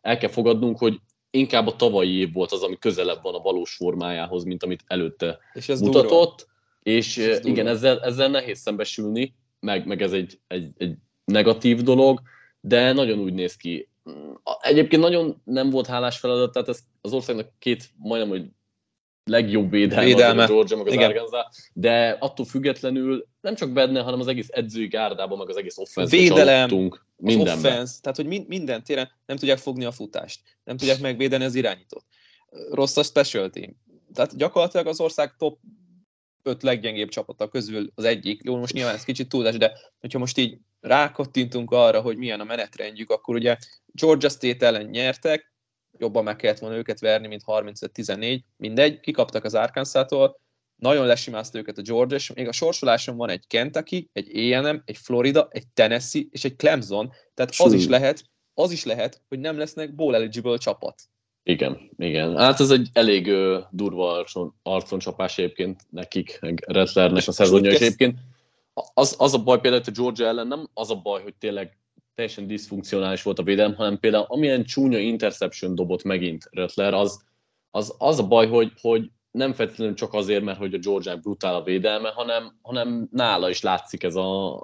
el 0.00 0.18
kell 0.18 0.30
fogadnunk, 0.30 0.78
hogy 0.78 1.00
inkább 1.30 1.66
a 1.66 1.76
tavalyi 1.76 2.18
év 2.18 2.32
volt 2.32 2.52
az, 2.52 2.62
ami 2.62 2.78
közelebb 2.78 3.22
van 3.22 3.34
a 3.34 3.38
valós 3.38 3.74
formájához, 3.74 4.44
mint 4.44 4.62
amit 4.62 4.84
előtte 4.86 5.38
és 5.52 5.68
ez 5.68 5.80
mutatott. 5.80 6.36
Durva. 6.36 6.52
És 6.82 7.18
ez 7.18 7.38
igen, 7.38 7.54
durva. 7.54 7.70
ezzel, 7.70 8.00
ezzel 8.00 8.28
nehéz 8.28 8.58
szembesülni, 8.58 9.34
meg, 9.60 9.86
meg 9.86 10.02
ez 10.02 10.12
egy, 10.12 10.38
egy, 10.46 10.70
egy 10.76 10.94
negatív 11.24 11.80
dolog, 11.80 12.20
de 12.60 12.92
nagyon 12.92 13.18
úgy 13.18 13.34
néz 13.34 13.56
ki. 13.56 13.88
Egyébként 14.60 15.02
nagyon 15.02 15.40
nem 15.44 15.70
volt 15.70 15.86
hálás 15.86 16.18
feladat, 16.18 16.52
tehát 16.52 16.68
ez 16.68 16.78
az 17.00 17.12
országnak 17.12 17.48
két, 17.58 17.90
majdnem, 17.96 18.30
hogy 18.30 18.46
legjobb 19.24 19.70
védelme, 19.70 20.04
védelme. 20.04 20.42
a 20.42 20.46
Georgia, 20.46 20.76
meg 20.76 20.86
az. 20.86 20.96
Arkansas, 20.96 21.70
de 21.72 22.16
attól 22.20 22.46
függetlenül 22.46 23.26
nem 23.42 23.54
csak 23.54 23.72
benne, 23.72 24.00
hanem 24.00 24.20
az 24.20 24.26
egész 24.26 24.48
edzői 24.50 24.86
gárdában, 24.86 25.38
meg 25.38 25.48
az 25.48 25.56
egész 25.56 25.78
offense 25.78 26.16
Védelem, 26.16 26.90
mindenben. 27.16 27.56
Offense, 27.56 27.94
tehát 28.00 28.16
hogy 28.16 28.26
mind, 28.26 28.48
minden 28.48 28.84
téren 28.84 29.10
nem 29.26 29.36
tudják 29.36 29.58
fogni 29.58 29.84
a 29.84 29.92
futást, 29.92 30.40
nem 30.64 30.76
tudják 30.76 31.00
megvédeni 31.00 31.44
az 31.44 31.54
irányítót. 31.54 32.04
Rossz 32.70 32.96
a 32.96 33.02
special 33.02 33.50
team. 33.50 33.76
Tehát 34.14 34.36
gyakorlatilag 34.36 34.86
az 34.86 35.00
ország 35.00 35.34
top 35.36 35.58
öt 36.42 36.62
leggyengébb 36.62 37.08
csapata 37.08 37.48
közül 37.48 37.92
az 37.94 38.04
egyik. 38.04 38.40
Jó, 38.44 38.56
most 38.56 38.72
nyilván 38.72 38.94
ez 38.94 39.04
kicsit 39.04 39.28
túlás, 39.28 39.56
de 39.56 39.72
hogyha 40.00 40.18
most 40.18 40.38
így 40.38 40.58
rákattintunk 40.80 41.70
arra, 41.70 42.00
hogy 42.00 42.16
milyen 42.16 42.40
a 42.40 42.44
menetrendjük, 42.44 43.10
akkor 43.10 43.34
ugye 43.34 43.56
Georgia 43.86 44.28
State 44.28 44.66
ellen 44.66 44.86
nyertek, 44.86 45.52
jobban 45.98 46.24
meg 46.24 46.36
kellett 46.36 46.58
volna 46.58 46.76
őket 46.76 47.00
verni, 47.00 47.26
mint 47.26 47.42
35-14, 47.46 48.40
mindegy, 48.56 49.00
kikaptak 49.00 49.44
az 49.44 49.54
Arkansas-tól, 49.54 50.40
nagyon 50.82 51.06
lesimázta 51.06 51.58
őket 51.58 51.78
a 51.78 51.82
Georgia, 51.82 52.16
és 52.16 52.32
még 52.32 52.48
a 52.48 52.52
sorsoláson 52.52 53.16
van 53.16 53.30
egy 53.30 53.46
Kentucky, 53.46 54.08
egy 54.12 54.52
A&M, 54.52 54.82
egy 54.84 54.96
Florida, 54.96 55.48
egy 55.50 55.66
Tennessee 55.74 56.22
és 56.30 56.44
egy 56.44 56.56
Clemson, 56.56 57.12
tehát 57.34 57.54
az 57.56 57.72
is 57.72 57.86
lehet, 57.86 58.24
az 58.54 58.70
is 58.70 58.84
lehet, 58.84 59.22
hogy 59.28 59.38
nem 59.38 59.58
lesznek 59.58 59.94
bowl 59.94 60.14
eligible 60.14 60.56
csapat. 60.56 61.02
Igen, 61.42 61.90
igen. 61.96 62.36
Hát 62.36 62.60
ez 62.60 62.70
egy 62.70 62.88
elég 62.92 63.26
ö, 63.26 63.60
durva 63.70 64.12
arcon, 64.12 64.54
arconcsapás 64.62 65.38
egyébként 65.38 65.80
nekik, 65.90 66.38
meg 66.40 66.64
Rettlernek 66.66 67.26
a 67.26 67.32
szezonja, 67.32 67.70
és 67.70 67.80
egyébként 67.80 68.18
az, 68.94 69.14
az 69.18 69.34
a 69.34 69.42
baj 69.42 69.60
például, 69.60 69.82
hogy 69.84 69.94
a 69.96 70.00
Georgia 70.00 70.26
ellen 70.26 70.46
nem 70.46 70.68
az 70.74 70.90
a 70.90 70.96
baj, 70.96 71.22
hogy 71.22 71.34
tényleg 71.34 71.78
teljesen 72.14 72.46
diszfunkcionális 72.46 73.22
volt 73.22 73.38
a 73.38 73.42
védelem, 73.42 73.74
hanem 73.74 73.98
például 73.98 74.24
amilyen 74.28 74.64
csúnya 74.64 74.98
interception 74.98 75.74
dobott 75.74 76.02
megint 76.02 76.48
Rettler, 76.50 76.94
az, 76.94 77.24
az, 77.70 77.94
az 77.98 78.18
a 78.18 78.26
baj, 78.26 78.46
hogy, 78.48 78.72
hogy 78.80 79.10
nem 79.32 79.52
feltétlenül 79.52 79.94
csak 79.94 80.12
azért, 80.12 80.44
mert 80.44 80.58
hogy 80.58 80.74
a 80.74 80.78
Georgia 80.78 81.16
brutál 81.16 81.54
a 81.54 81.62
védelme, 81.62 82.08
hanem, 82.08 82.58
hanem 82.62 83.08
nála 83.10 83.50
is 83.50 83.60
látszik 83.60 84.02
ez 84.02 84.14
a 84.14 84.62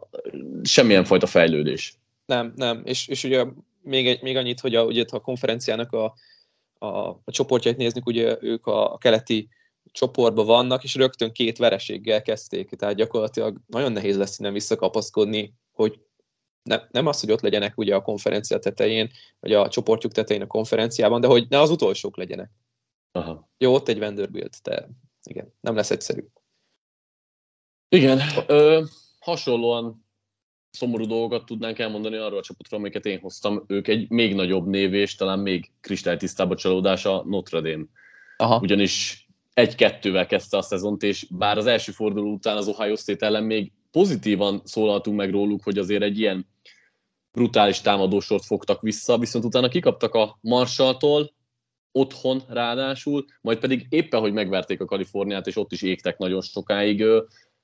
semmilyen 0.62 1.04
fajta 1.04 1.26
fejlődés. 1.26 1.98
Nem, 2.26 2.52
nem, 2.56 2.82
és, 2.84 3.08
és 3.08 3.24
ugye 3.24 3.44
még, 3.82 4.08
egy, 4.08 4.22
még 4.22 4.36
annyit, 4.36 4.60
hogy 4.60 4.74
a, 4.74 4.84
ugye 4.84 5.04
a 5.10 5.20
konferenciának 5.20 5.92
a, 5.92 6.14
a, 6.78 7.08
a 7.08 7.30
csoportjait 7.30 7.76
néznek, 7.76 8.06
ugye 8.06 8.36
ők 8.40 8.66
a, 8.66 8.92
a 8.92 8.98
keleti 8.98 9.48
csoportban 9.92 10.46
vannak, 10.46 10.84
és 10.84 10.94
rögtön 10.94 11.32
két 11.32 11.58
vereséggel 11.58 12.22
kezdték, 12.22 12.70
tehát 12.70 12.94
gyakorlatilag 12.94 13.60
nagyon 13.66 13.92
nehéz 13.92 14.16
lesz 14.16 14.38
innen 14.38 14.52
visszakapaszkodni, 14.52 15.54
hogy 15.72 16.00
ne, 16.62 16.80
nem 16.90 17.06
az, 17.06 17.20
hogy 17.20 17.30
ott 17.30 17.40
legyenek 17.40 17.78
ugye 17.78 17.94
a 17.94 18.02
konferencia 18.02 18.58
tetején, 18.58 19.10
vagy 19.40 19.52
a 19.52 19.68
csoportjuk 19.68 20.12
tetején 20.12 20.42
a 20.42 20.46
konferenciában, 20.46 21.20
de 21.20 21.26
hogy 21.26 21.46
ne 21.48 21.60
az 21.60 21.70
utolsók 21.70 22.16
legyenek. 22.16 22.50
Aha. 23.12 23.48
Jó, 23.58 23.74
ott 23.74 23.88
egy 23.88 23.98
Vanderbilt, 23.98 24.58
de 24.62 24.88
igen, 25.22 25.54
nem 25.60 25.74
lesz 25.74 25.90
egyszerű. 25.90 26.24
Igen, 27.88 28.20
ö, 28.46 28.84
hasonlóan 29.18 30.06
szomorú 30.70 31.06
dolgokat 31.06 31.46
tudnánk 31.46 31.78
elmondani 31.78 32.16
arról 32.16 32.38
a 32.38 32.42
csapatról, 32.42 32.80
amiket 32.80 33.06
én 33.06 33.18
hoztam. 33.20 33.64
Ők 33.66 33.88
egy 33.88 34.10
még 34.10 34.34
nagyobb 34.34 34.66
név, 34.66 34.94
és 34.94 35.14
talán 35.14 35.38
még 35.38 35.70
kristálytisztább 35.80 36.50
a 36.50 36.56
csalódás 36.56 37.04
a 37.04 37.22
Notre 37.26 37.60
Dame. 37.60 37.84
Aha. 38.36 38.58
Ugyanis 38.62 39.26
egy-kettővel 39.54 40.26
kezdte 40.26 40.56
a 40.56 40.62
szezont, 40.62 41.02
és 41.02 41.26
bár 41.30 41.58
az 41.58 41.66
első 41.66 41.92
forduló 41.92 42.32
után 42.32 42.56
az 42.56 42.68
Ohio 42.68 42.96
State 42.96 43.26
ellen 43.26 43.44
még 43.44 43.72
pozitívan 43.90 44.60
szólaltunk 44.64 45.16
meg 45.16 45.30
róluk, 45.30 45.62
hogy 45.62 45.78
azért 45.78 46.02
egy 46.02 46.18
ilyen 46.18 46.46
brutális 47.32 47.80
támadósort 47.80 48.44
fogtak 48.44 48.80
vissza, 48.80 49.18
viszont 49.18 49.44
utána 49.44 49.68
kikaptak 49.68 50.14
a 50.14 50.38
Marshalltól, 50.40 51.32
otthon 51.98 52.42
ráadásul, 52.48 53.24
majd 53.40 53.58
pedig 53.58 53.86
éppen, 53.88 54.20
hogy 54.20 54.32
megverték 54.32 54.80
a 54.80 54.84
Kaliforniát, 54.84 55.46
és 55.46 55.56
ott 55.56 55.72
is 55.72 55.82
égtek 55.82 56.18
nagyon 56.18 56.40
sokáig. 56.40 57.04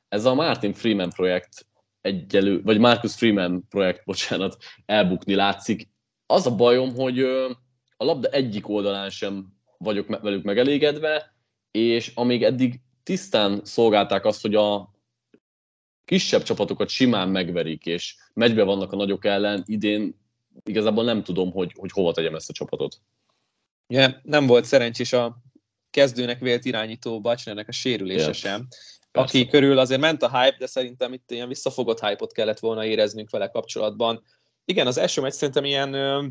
Ez 0.09 0.25
a 0.25 0.35
Martin 0.35 0.73
Freeman 0.73 1.11
projekt 1.11 1.67
egyelő, 2.00 2.62
vagy 2.62 2.79
Marcus 2.79 3.14
Freeman 3.14 3.67
projekt, 3.69 4.05
bocsánat, 4.11 4.57
elbukni 4.87 5.35
látszik. 5.35 5.88
Az 6.26 6.47
a 6.47 6.55
bajom, 6.55 6.95
hogy 6.95 7.21
a 7.97 8.05
labda 8.05 8.29
egyik 8.29 8.69
oldalán 8.69 9.11
sem 9.11 9.53
vagyok 9.79 10.21
velük 10.21 10.43
megelégedve, 10.45 11.35
és 11.71 12.12
amíg 12.14 12.43
eddig 12.43 12.81
tisztán 13.03 13.61
szolgálták 13.64 14.25
azt, 14.25 14.43
hogy 14.43 14.55
a 14.55 14.95
kisebb 16.05 16.43
csapatokat 16.43 16.88
simán 16.88 17.29
megverik, 17.29 17.87
és 17.87 18.17
megybe 18.35 18.62
vannak 18.62 18.93
a 18.93 18.97
nagyok 18.97 19.25
ellen, 19.25 19.62
idén 19.67 20.23
igazából 20.64 21.05
nem 21.05 21.23
tudom, 21.23 21.53
hogy, 21.53 21.73
hogy 21.79 21.91
hova 21.93 22.12
tegyem 22.12 22.35
ezt 22.35 22.50
a 22.50 22.53
csapatot. 22.53 23.00
Ja, 23.87 24.21
nem 24.23 24.47
volt 24.47 24.64
szerencsés 24.64 25.12
a 25.12 25.43
kezdőnek 25.91 26.41
vélt 26.41 26.64
irányító 26.64 27.21
Bacsnernek 27.21 27.69
a 27.69 27.73
sérülése 27.73 28.23
yeah. 28.23 28.35
sem, 28.35 28.67
Persze. 29.11 29.38
aki 29.38 29.49
körül 29.49 29.79
azért 29.79 30.00
ment 30.00 30.23
a 30.23 30.41
hype, 30.41 30.57
de 30.59 30.67
szerintem 30.67 31.12
itt 31.12 31.31
ilyen 31.31 31.49
visszafogott 31.49 32.00
hype-ot 32.00 32.33
kellett 32.33 32.59
volna 32.59 32.85
éreznünk 32.85 33.31
vele 33.31 33.49
kapcsolatban. 33.49 34.23
Igen, 34.64 34.87
az 34.87 34.99
első 34.99 35.21
meccs 35.21 35.33
szerintem 35.33 35.64
ilyen 35.64 35.93
ö, 35.93 36.26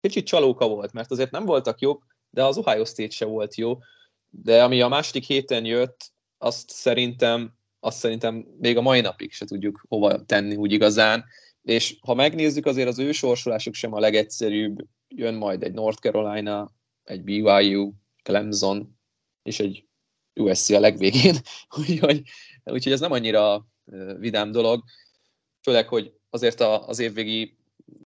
kicsit 0.00 0.26
csalóka 0.26 0.68
volt, 0.68 0.92
mert 0.92 1.10
azért 1.10 1.30
nem 1.30 1.44
voltak 1.44 1.80
jók, 1.80 2.06
de 2.30 2.44
az 2.44 2.56
Ohio 2.56 2.84
State 2.84 3.10
se 3.10 3.24
volt 3.24 3.54
jó, 3.54 3.78
de 4.28 4.62
ami 4.62 4.80
a 4.80 4.88
második 4.88 5.24
héten 5.24 5.64
jött, 5.64 6.12
azt 6.38 6.70
szerintem, 6.70 7.54
azt 7.80 7.98
szerintem 7.98 8.46
még 8.58 8.76
a 8.76 8.80
mai 8.80 9.00
napig 9.00 9.32
se 9.32 9.44
tudjuk 9.44 9.84
hova 9.88 10.24
tenni 10.24 10.56
úgy 10.56 10.72
igazán, 10.72 11.24
és 11.62 11.96
ha 12.00 12.14
megnézzük, 12.14 12.66
azért 12.66 12.88
az 12.88 12.98
ő 12.98 13.12
sorsolásuk 13.12 13.74
sem 13.74 13.92
a 13.92 14.00
legegyszerűbb, 14.00 14.78
jön 15.16 15.34
majd 15.34 15.62
egy 15.62 15.72
North 15.72 16.00
Carolina, 16.00 16.70
egy 17.04 17.22
BYU, 17.22 17.92
Clemson, 18.22 18.98
és 19.42 19.60
egy 19.60 19.86
USC 20.34 20.70
a 20.70 20.80
legvégén, 20.80 21.34
úgyhogy, 21.78 22.22
úgyhogy 22.64 22.92
ez 22.92 23.00
nem 23.00 23.12
annyira 23.12 23.66
vidám 24.18 24.50
dolog, 24.50 24.82
főleg, 25.62 25.88
hogy 25.88 26.12
azért 26.30 26.60
az 26.60 26.98
évvégi 26.98 27.56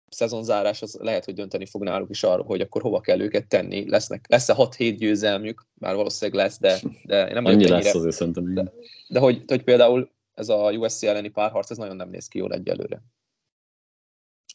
szezonzárás 0.09 0.81
az 0.81 0.97
lehet, 1.01 1.25
hogy 1.25 1.33
dönteni 1.33 1.65
fog 1.65 1.83
náluk 1.83 2.09
is 2.09 2.23
arról, 2.23 2.45
hogy 2.45 2.61
akkor 2.61 2.81
hova 2.81 3.01
kell 3.01 3.19
őket 3.19 3.47
tenni. 3.47 3.89
Lesznek, 3.89 4.25
lesz-e 4.29 4.55
6-7 4.57 4.95
győzelmük, 4.97 5.65
már 5.73 5.95
valószínűleg 5.95 6.43
lesz, 6.43 6.59
de, 6.59 6.79
de 7.03 7.33
nem 7.33 7.45
Annyi 7.45 7.67
lesz 7.67 7.93
azért 7.93 8.15
szerintem. 8.15 8.53
De, 8.53 8.73
de 9.07 9.19
hogy, 9.19 9.43
hogy 9.47 9.63
például 9.63 10.11
ez 10.33 10.49
a 10.49 10.71
USC 10.71 11.03
elleni 11.03 11.29
párharc, 11.29 11.69
ez 11.71 11.77
nagyon 11.77 11.95
nem 11.95 12.09
néz 12.09 12.27
ki 12.27 12.37
jól 12.37 12.53
egyelőre. 12.53 13.01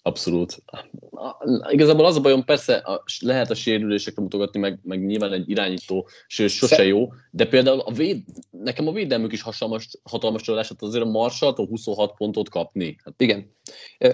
Abszolút. 0.02 0.62
Igazából 1.71 2.05
az 2.05 2.17
a 2.17 2.21
bajom, 2.21 2.45
persze 2.45 2.76
a, 2.76 3.05
lehet 3.21 3.50
a 3.50 3.55
sérülésekre 3.55 4.23
mutogatni, 4.23 4.61
meg, 4.61 4.78
meg 4.83 5.07
nyilván 5.07 5.33
egy 5.33 5.50
irányító 5.50 6.09
sőt, 6.26 6.49
sose 6.50 6.85
jó, 6.85 7.12
de 7.31 7.47
például 7.47 7.81
a 7.81 7.93
véd, 7.93 8.25
nekem 8.50 8.88
a 8.88 8.93
védelmük 8.93 9.33
is 9.33 9.43
hatalmas, 9.43 9.88
hatalmas 10.02 10.43
csalódás, 10.43 10.69
hát 10.69 10.83
azért 10.83 11.05
a 11.05 11.11
Marshall 11.11 11.55
26 11.55 12.14
pontot 12.17 12.49
kapni. 12.49 12.97
Hát... 13.05 13.14
Igen. 13.17 13.55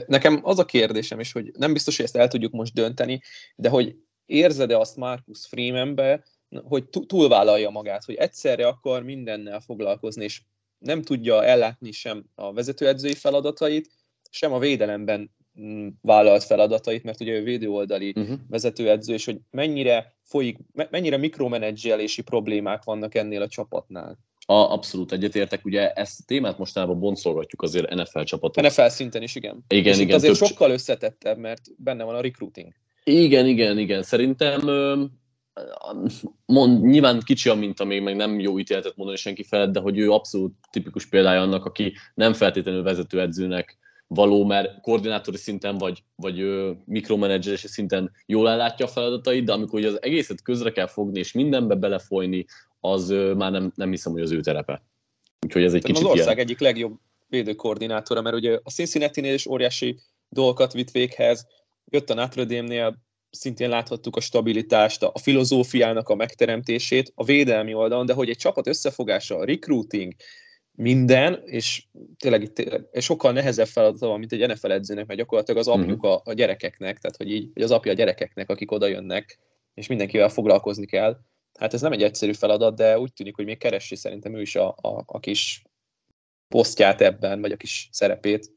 Nekem 0.06 0.40
az 0.42 0.58
a 0.58 0.64
kérdésem 0.64 1.20
is, 1.20 1.32
hogy 1.32 1.50
nem 1.58 1.72
biztos, 1.72 1.96
hogy 1.96 2.04
ezt 2.04 2.16
el 2.16 2.28
tudjuk 2.28 2.52
most 2.52 2.74
dönteni, 2.74 3.20
de 3.56 3.68
hogy 3.68 3.96
érzed-e 4.26 4.78
azt 4.78 4.96
Marcus 4.96 5.46
Freemanbe, 5.46 6.24
hogy 6.62 6.84
túlvállalja 7.06 7.70
magát, 7.70 8.04
hogy 8.04 8.14
egyszerre 8.14 8.66
akar 8.66 9.02
mindennel 9.02 9.60
foglalkozni, 9.60 10.24
és 10.24 10.42
nem 10.78 11.02
tudja 11.02 11.44
ellátni 11.44 11.92
sem 11.92 12.24
a 12.34 12.52
vezetőedzői 12.52 13.14
feladatait, 13.14 13.90
sem 14.30 14.52
a 14.52 14.58
védelemben 14.58 15.30
vállalt 16.00 16.44
feladatait, 16.44 17.02
mert 17.02 17.20
ugye 17.20 17.32
ő 17.32 17.42
védőoldali 17.42 18.12
uh-huh. 18.16 18.38
vezetőedző, 18.48 19.14
és 19.14 19.24
hogy 19.24 19.38
mennyire 19.50 20.14
folyik, 20.22 20.58
mennyire 20.90 21.16
mikromenedzselési 21.16 22.22
problémák 22.22 22.84
vannak 22.84 23.14
ennél 23.14 23.42
a 23.42 23.48
csapatnál. 23.48 24.18
A, 24.46 24.54
abszolút 24.54 25.12
egyetértek, 25.12 25.64
ugye 25.64 25.92
ezt 25.92 26.20
a 26.20 26.24
témát 26.26 26.58
mostanában 26.58 26.98
boncolgatjuk 26.98 27.62
azért 27.62 27.94
NFL 27.94 28.22
csapatok. 28.22 28.64
NFL 28.64 28.86
szinten 28.86 29.22
is, 29.22 29.34
igen. 29.34 29.64
Igen, 29.68 29.92
és 29.92 29.98
igen. 29.98 30.16
azért 30.16 30.38
több... 30.38 30.48
sokkal 30.48 30.70
összetettebb, 30.70 31.38
mert 31.38 31.60
benne 31.76 32.04
van 32.04 32.14
a 32.14 32.20
recruiting. 32.20 32.72
Igen, 33.04 33.46
igen, 33.46 33.78
igen. 33.78 34.02
Szerintem 34.02 34.60
mond, 36.46 36.84
nyilván 36.84 37.20
kicsi 37.24 37.48
a 37.48 37.54
minta 37.54 37.84
még, 37.84 38.02
meg 38.02 38.16
nem 38.16 38.40
jó 38.40 38.58
ítéletet 38.58 38.96
mondani 38.96 39.18
senki 39.18 39.42
felett, 39.42 39.72
de 39.72 39.80
hogy 39.80 39.98
ő 39.98 40.10
abszolút 40.10 40.54
tipikus 40.70 41.06
példája 41.06 41.40
annak, 41.40 41.64
aki 41.64 41.92
nem 42.14 42.32
feltétlenül 42.32 42.82
vezetőedzőnek 42.82 43.78
való, 44.06 44.44
mert 44.44 44.80
koordinátori 44.80 45.36
szinten 45.36 45.78
vagy, 45.78 46.04
vagy 46.16 46.44
mikromenedzserési 46.84 47.68
szinten 47.68 48.12
jól 48.26 48.48
ellátja 48.48 48.86
a 48.86 48.88
feladatait, 48.88 49.44
de 49.44 49.52
amikor 49.52 49.84
az 49.84 50.02
egészet 50.02 50.42
közre 50.42 50.72
kell 50.72 50.86
fogni 50.86 51.18
és 51.18 51.32
mindenbe 51.32 51.74
belefolyni, 51.74 52.44
az 52.80 53.08
már 53.36 53.50
nem, 53.50 53.72
nem 53.74 53.90
hiszem, 53.90 54.12
hogy 54.12 54.22
az 54.22 54.32
ő 54.32 54.40
terepe. 54.40 54.82
Úgyhogy 55.46 55.64
ez 55.64 55.74
egy 55.74 55.82
kicsit 55.82 56.02
Az 56.02 56.10
ország 56.10 56.26
ilyen. 56.26 56.38
egyik 56.38 56.60
legjobb 56.60 56.98
védőkoordinátora, 57.28 58.22
mert 58.22 58.36
ugye 58.36 58.58
a 58.62 58.70
Cincinnati-nél 58.70 59.34
is 59.34 59.46
óriási 59.46 59.98
dolgokat 60.28 60.72
vitt 60.72 60.90
véghez, 60.90 61.46
jött 61.90 62.10
a 62.10 62.14
Notre 62.14 62.44
Dame-nél, 62.44 63.02
szintén 63.30 63.68
láthattuk 63.68 64.16
a 64.16 64.20
stabilitást, 64.20 65.02
a 65.02 65.18
filozófiának 65.18 66.08
a 66.08 66.14
megteremtését, 66.14 67.12
a 67.14 67.24
védelmi 67.24 67.74
oldalon, 67.74 68.06
de 68.06 68.12
hogy 68.12 68.28
egy 68.28 68.36
csapat 68.36 68.66
összefogása, 68.66 69.36
a 69.36 69.44
recruiting, 69.44 70.12
minden, 70.76 71.42
és 71.44 71.84
tényleg 72.16 72.42
itt 72.42 72.62
sokkal 73.00 73.32
nehezebb 73.32 73.66
feladata 73.66 74.06
van, 74.06 74.18
mint 74.18 74.32
egy 74.32 74.48
NFL 74.48 74.72
edzőnek, 74.72 75.06
mert 75.06 75.18
gyakorlatilag 75.18 75.60
az 75.60 75.68
apjuk 75.68 76.02
mhm. 76.02 76.06
a, 76.06 76.20
a 76.24 76.32
gyerekeknek, 76.32 76.98
tehát 76.98 77.16
hogy 77.16 77.30
így, 77.30 77.50
hogy 77.52 77.62
az 77.62 77.70
apja 77.70 77.92
a 77.92 77.94
gyerekeknek, 77.94 78.50
akik 78.50 78.70
oda 78.70 78.86
jönnek, 78.86 79.38
és 79.74 79.86
mindenkivel 79.86 80.28
foglalkozni 80.28 80.86
kell. 80.86 81.18
Hát 81.58 81.74
ez 81.74 81.80
nem 81.80 81.92
egy 81.92 82.02
egyszerű 82.02 82.32
feladat, 82.32 82.76
de 82.76 82.98
úgy 82.98 83.12
tűnik, 83.12 83.36
hogy 83.36 83.44
még 83.44 83.58
keresi 83.58 83.96
szerintem 83.96 84.34
ő 84.34 84.40
is 84.40 84.56
a, 84.56 84.68
a, 84.68 85.02
a 85.06 85.20
kis 85.20 85.62
posztját 86.48 87.00
ebben, 87.00 87.40
vagy 87.40 87.52
a 87.52 87.56
kis 87.56 87.88
szerepét. 87.92 88.52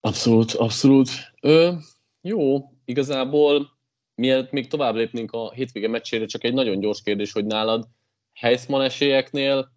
Abszolút, 0.00 0.52
abszolút. 0.52 1.08
Ö, 1.40 1.72
jó, 2.20 2.58
igazából 2.84 3.70
mielőtt 4.14 4.50
még 4.50 4.68
tovább 4.68 4.94
lépnénk 4.94 5.32
a 5.32 5.52
hétvége 5.52 5.88
meccsére, 5.88 6.26
csak 6.26 6.44
egy 6.44 6.54
nagyon 6.54 6.80
gyors 6.80 7.02
kérdés, 7.02 7.32
hogy 7.32 7.44
nálad 7.44 7.88
Heisman 8.32 8.82
esélyeknél 8.82 9.72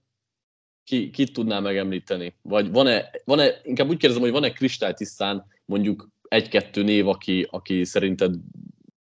ki, 0.86 1.10
kit 1.10 1.34
tudnál 1.34 1.62
megemlíteni? 1.62 2.36
Vagy 2.42 2.72
van-e, 2.72 3.12
van-e, 3.26 3.62
inkább 3.64 3.90
úgy 3.90 3.98
kérdezem, 3.98 4.24
hogy 4.24 4.32
van-e 4.32 4.52
kristálytisztán 4.52 5.46
mondjuk 5.66 6.10
egy-kettő 6.28 6.84
név, 6.84 7.08
aki, 7.08 7.48
aki 7.52 7.84
szerinted 7.84 8.36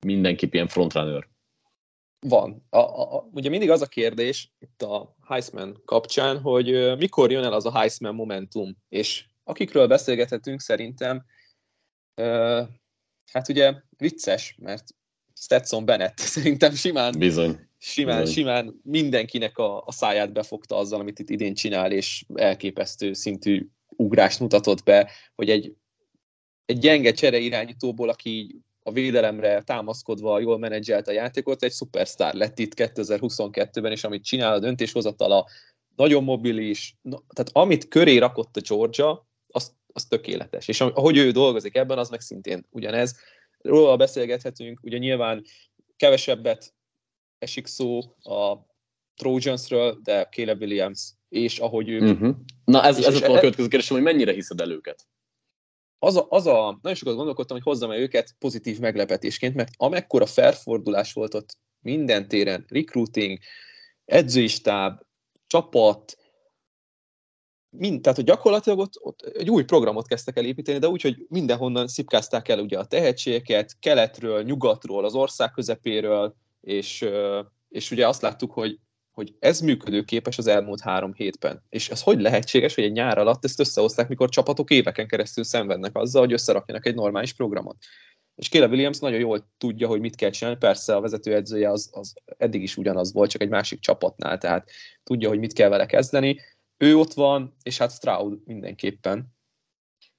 mindenképp 0.06 0.54
ilyen 0.54 0.68
frontrunner? 0.68 1.28
Van. 2.20 2.66
A, 2.70 2.78
a, 2.78 3.16
a, 3.16 3.28
ugye 3.32 3.48
mindig 3.48 3.70
az 3.70 3.82
a 3.82 3.86
kérdés 3.86 4.52
itt 4.58 4.82
a 4.82 5.16
Heisman 5.26 5.82
kapcsán, 5.84 6.40
hogy 6.40 6.96
mikor 6.98 7.30
jön 7.30 7.44
el 7.44 7.52
az 7.52 7.66
a 7.66 7.78
Heisman 7.78 8.14
momentum, 8.14 8.76
és 8.88 9.24
akikről 9.44 9.86
beszélgethetünk 9.86 10.60
szerintem, 10.60 11.24
uh, 12.16 12.68
hát 13.32 13.48
ugye 13.48 13.74
vicces, 13.96 14.56
mert 14.58 14.84
Stetson 15.34 15.84
Bennett 15.84 16.18
szerintem 16.34 16.74
simán, 16.74 17.18
Bizony. 17.18 17.70
Simán, 17.84 18.26
simán 18.26 18.80
mindenkinek 18.82 19.58
a, 19.58 19.82
a 19.86 19.92
száját 19.92 20.32
befogta 20.32 20.76
azzal, 20.76 21.00
amit 21.00 21.18
itt 21.18 21.30
idén 21.30 21.54
csinál, 21.54 21.92
és 21.92 22.24
elképesztő 22.34 23.12
szintű 23.12 23.66
ugrást 23.88 24.40
mutatott 24.40 24.82
be, 24.82 25.10
hogy 25.34 25.50
egy, 25.50 25.74
egy 26.64 26.78
gyenge 26.78 27.12
csere 27.12 27.38
irányítóból, 27.38 28.08
aki 28.08 28.60
a 28.82 28.92
védelemre 28.92 29.62
támaszkodva 29.62 30.40
jól 30.40 30.58
menedzselt 30.58 31.08
a 31.08 31.12
játékot, 31.12 31.62
egy 31.62 31.70
szupersztár 31.70 32.34
lett 32.34 32.58
itt 32.58 32.72
2022-ben, 32.76 33.92
és 33.92 34.04
amit 34.04 34.24
csinál 34.24 34.52
a 34.52 34.58
döntéshozatala, 34.58 35.46
nagyon 35.96 36.24
mobilis, 36.24 36.96
tehát 37.10 37.50
amit 37.52 37.88
köré 37.88 38.16
rakott 38.16 38.56
a 38.56 38.60
Georgia, 38.60 39.28
az, 39.46 39.74
az 39.92 40.04
tökéletes. 40.04 40.68
És 40.68 40.80
ahogy 40.80 41.16
ő 41.16 41.30
dolgozik 41.30 41.76
ebben, 41.76 41.98
az 41.98 42.08
meg 42.08 42.20
szintén 42.20 42.66
ugyanez 42.70 43.16
róla 43.58 43.96
beszélgethetünk, 43.96 44.80
ugye 44.82 44.98
nyilván 44.98 45.44
kevesebbet 45.96 46.74
esik 47.42 47.66
szó 47.66 48.00
a 48.22 48.66
Trojansről, 49.16 50.00
de 50.02 50.28
Caleb 50.30 50.60
Williams, 50.60 51.12
és 51.28 51.58
ahogy 51.58 51.88
ők... 51.88 52.02
Uh-huh. 52.02 52.36
Na 52.64 52.82
ez, 52.82 53.04
ez 53.04 53.14
a 53.14 53.20
következő 53.20 53.68
kérdésem, 53.68 53.96
hogy 53.96 54.04
mennyire 54.04 54.32
hiszed 54.32 54.60
el 54.60 54.70
őket? 54.70 55.06
Az 55.98 56.16
a, 56.16 56.26
az 56.28 56.46
a, 56.46 56.78
nagyon 56.82 56.94
sokat 56.94 57.14
gondolkodtam, 57.14 57.56
hogy 57.56 57.66
hozzam-e 57.66 57.96
őket 57.96 58.34
pozitív 58.38 58.78
meglepetésként, 58.78 59.54
mert 59.54 59.70
amekkora 59.76 60.26
felfordulás 60.26 61.12
volt 61.12 61.34
ott 61.34 61.58
minden 61.80 62.28
téren, 62.28 62.64
recruiting, 62.68 63.38
edzői 64.04 64.46
stáb, 64.46 65.00
csapat, 65.46 66.16
mind, 67.76 68.00
tehát 68.02 68.18
hogy 68.18 68.26
gyakorlatilag 68.26 68.78
ott, 68.78 68.92
ott 69.00 69.20
egy 69.20 69.50
új 69.50 69.64
programot 69.64 70.06
kezdtek 70.06 70.36
el 70.36 70.44
építeni, 70.44 70.78
de 70.78 70.88
úgy, 70.88 71.02
hogy 71.02 71.26
mindenhonnan 71.28 71.88
szipkázták 71.88 72.48
el 72.48 72.58
ugye 72.58 72.78
a 72.78 72.84
tehetségeket, 72.84 73.78
keletről, 73.78 74.42
nyugatról, 74.42 75.04
az 75.04 75.14
ország 75.14 75.50
közepéről, 75.50 76.36
és, 76.62 77.04
és 77.68 77.90
ugye 77.90 78.08
azt 78.08 78.22
láttuk, 78.22 78.52
hogy, 78.52 78.78
hogy 79.10 79.34
ez 79.38 79.60
működőképes 79.60 80.38
az 80.38 80.46
elmúlt 80.46 80.80
három 80.80 81.12
hétben. 81.14 81.62
És 81.68 81.88
ez 81.88 82.02
hogy 82.02 82.20
lehetséges, 82.20 82.74
hogy 82.74 82.84
egy 82.84 82.92
nyár 82.92 83.18
alatt 83.18 83.44
ezt 83.44 83.60
összehozták, 83.60 84.08
mikor 84.08 84.28
csapatok 84.28 84.70
éveken 84.70 85.06
keresztül 85.06 85.44
szenvednek 85.44 85.96
azzal, 85.96 86.22
hogy 86.22 86.32
összerakjanak 86.32 86.86
egy 86.86 86.94
normális 86.94 87.32
programot. 87.32 87.76
És 88.34 88.48
Kéle 88.48 88.66
Williams 88.66 88.98
nagyon 88.98 89.18
jól 89.18 89.50
tudja, 89.58 89.88
hogy 89.88 90.00
mit 90.00 90.16
kell 90.16 90.30
csinálni, 90.30 90.58
persze 90.58 90.94
a 90.94 91.00
vezetőedzője 91.00 91.70
az, 91.70 91.90
az 91.92 92.14
eddig 92.36 92.62
is 92.62 92.76
ugyanaz 92.76 93.12
volt, 93.12 93.30
csak 93.30 93.42
egy 93.42 93.48
másik 93.48 93.80
csapatnál, 93.80 94.38
tehát 94.38 94.70
tudja, 95.02 95.28
hogy 95.28 95.38
mit 95.38 95.52
kell 95.52 95.68
vele 95.68 95.86
kezdeni 95.86 96.40
ő 96.82 96.96
ott 96.96 97.12
van, 97.12 97.56
és 97.62 97.78
hát 97.78 97.92
Stroud 97.92 98.38
mindenképpen. 98.44 99.26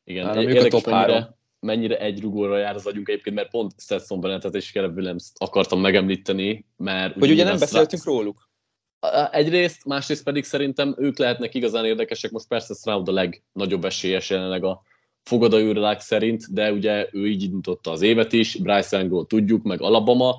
Igen, 0.03 0.25
Nálam 0.25 0.41
érdekes, 0.41 0.65
a 0.65 0.67
top 0.69 0.85
mennyire, 0.85 1.35
mennyire 1.63 1.99
egy 1.99 2.21
rugóra 2.21 2.57
jár 2.57 2.75
az 2.75 2.85
agyunk 2.85 3.09
egyébként, 3.09 3.35
mert 3.35 3.49
pont 3.49 3.71
Stetson 3.77 4.19
Bennettet 4.19 4.55
és 4.55 4.71
Caleb 4.71 4.95
williams 4.95 5.23
akartam 5.35 5.79
megemlíteni, 5.79 6.65
mert... 6.77 7.13
Hogy 7.13 7.31
ugye 7.31 7.43
nem 7.43 7.59
beszéltünk 7.59 8.01
Stroud... 8.01 8.17
róluk. 8.17 8.49
Egyrészt, 9.31 9.85
másrészt 9.85 10.23
pedig 10.23 10.43
szerintem 10.43 10.95
ők 10.97 11.17
lehetnek 11.17 11.53
igazán 11.53 11.85
érdekesek, 11.85 12.31
most 12.31 12.47
persze 12.47 12.73
Stroud 12.73 13.07
a 13.07 13.11
legnagyobb 13.11 13.85
esélyes 13.85 14.29
jelenleg 14.29 14.63
a 14.63 14.81
fogadóőrülák 15.23 15.99
szerint, 15.99 16.53
de 16.53 16.71
ugye 16.71 17.07
ő 17.11 17.27
így 17.27 17.43
indította 17.43 17.91
az 17.91 18.01
évet 18.01 18.33
is, 18.33 18.55
Bryce 18.55 18.97
Angle 18.97 19.25
tudjuk, 19.27 19.63
meg 19.63 19.81
Alabama. 19.81 20.35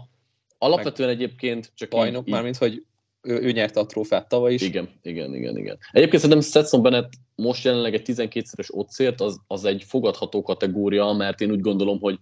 Alapvetően 0.58 1.08
meg 1.08 1.18
egyébként 1.18 1.72
csak 1.74 1.88
bajnok, 1.88 2.26
így, 2.26 2.32
mármint, 2.32 2.56
hogy 2.56 2.84
ő, 3.24 3.40
ő 3.40 3.50
nyerte 3.52 3.80
a 3.80 3.86
trófát 3.86 4.28
tavaly 4.28 4.52
is. 4.52 4.62
Igen, 4.62 4.88
igen, 5.02 5.34
igen, 5.34 5.56
igen. 5.56 5.78
Egyébként 5.92 6.22
szerintem 6.22 6.48
Stetson 6.48 6.82
Bennett 6.82 7.12
most 7.34 7.64
jelenleg 7.64 7.94
egy 7.94 8.02
12-szeres 8.06 8.70
ottszért, 8.70 9.20
az, 9.20 9.40
az 9.46 9.64
egy 9.64 9.82
fogadható 9.82 10.42
kategória, 10.42 11.12
mert 11.12 11.40
én 11.40 11.50
úgy 11.50 11.60
gondolom, 11.60 12.00
hogy, 12.00 12.18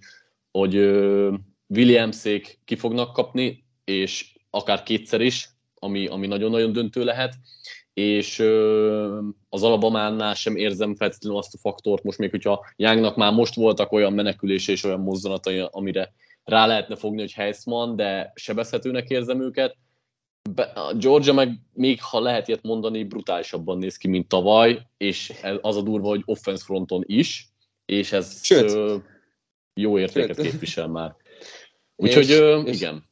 hogy 0.50 0.76
Williamsék 1.68 2.58
ki 2.64 2.76
fognak 2.76 3.12
kapni, 3.12 3.64
és 3.84 4.34
akár 4.50 4.82
kétszer 4.82 5.20
is, 5.20 5.48
ami, 5.74 6.06
ami 6.06 6.26
nagyon-nagyon 6.26 6.72
döntő 6.72 7.04
lehet, 7.04 7.34
és 7.94 8.38
az 9.48 9.62
Alabamánál 9.62 10.34
sem 10.34 10.56
érzem 10.56 10.94
feltétlenül 10.94 11.38
azt 11.38 11.54
a 11.54 11.58
faktort, 11.58 12.02
most 12.02 12.18
még 12.18 12.30
hogyha 12.30 12.66
Youngnak 12.76 13.16
már 13.16 13.32
most 13.32 13.54
voltak 13.54 13.92
olyan 13.92 14.12
menekülése 14.12 14.72
és 14.72 14.84
olyan 14.84 15.00
mozzanatai, 15.00 15.64
amire 15.70 16.12
rá 16.44 16.66
lehetne 16.66 16.96
fogni, 16.96 17.20
hogy 17.20 17.32
Heisman, 17.32 17.96
de 17.96 18.32
sebezhetőnek 18.34 19.08
érzem 19.08 19.42
őket, 19.42 19.76
be, 20.50 20.62
a 20.62 20.94
Georgia 20.94 21.32
meg 21.32 21.60
még, 21.72 22.02
ha 22.02 22.20
lehet 22.20 22.48
ilyet 22.48 22.62
mondani, 22.62 23.04
brutálisabban 23.04 23.78
néz 23.78 23.96
ki, 23.96 24.08
mint 24.08 24.28
tavaly, 24.28 24.86
és 24.96 25.32
az 25.60 25.76
a 25.76 25.82
durva, 25.82 26.08
hogy 26.08 26.22
offense 26.24 26.64
fronton 26.64 27.02
is, 27.06 27.48
és 27.84 28.12
ez 28.12 28.44
Sőt. 28.44 28.70
Ö, 28.70 28.96
jó 29.74 29.98
értéket 29.98 30.36
Sőt. 30.36 30.50
képvisel 30.50 30.88
már. 30.88 31.16
Úgyhogy 31.96 32.28
és, 32.28 32.38
ö, 32.38 32.60
és 32.60 32.76
igen. 32.76 33.10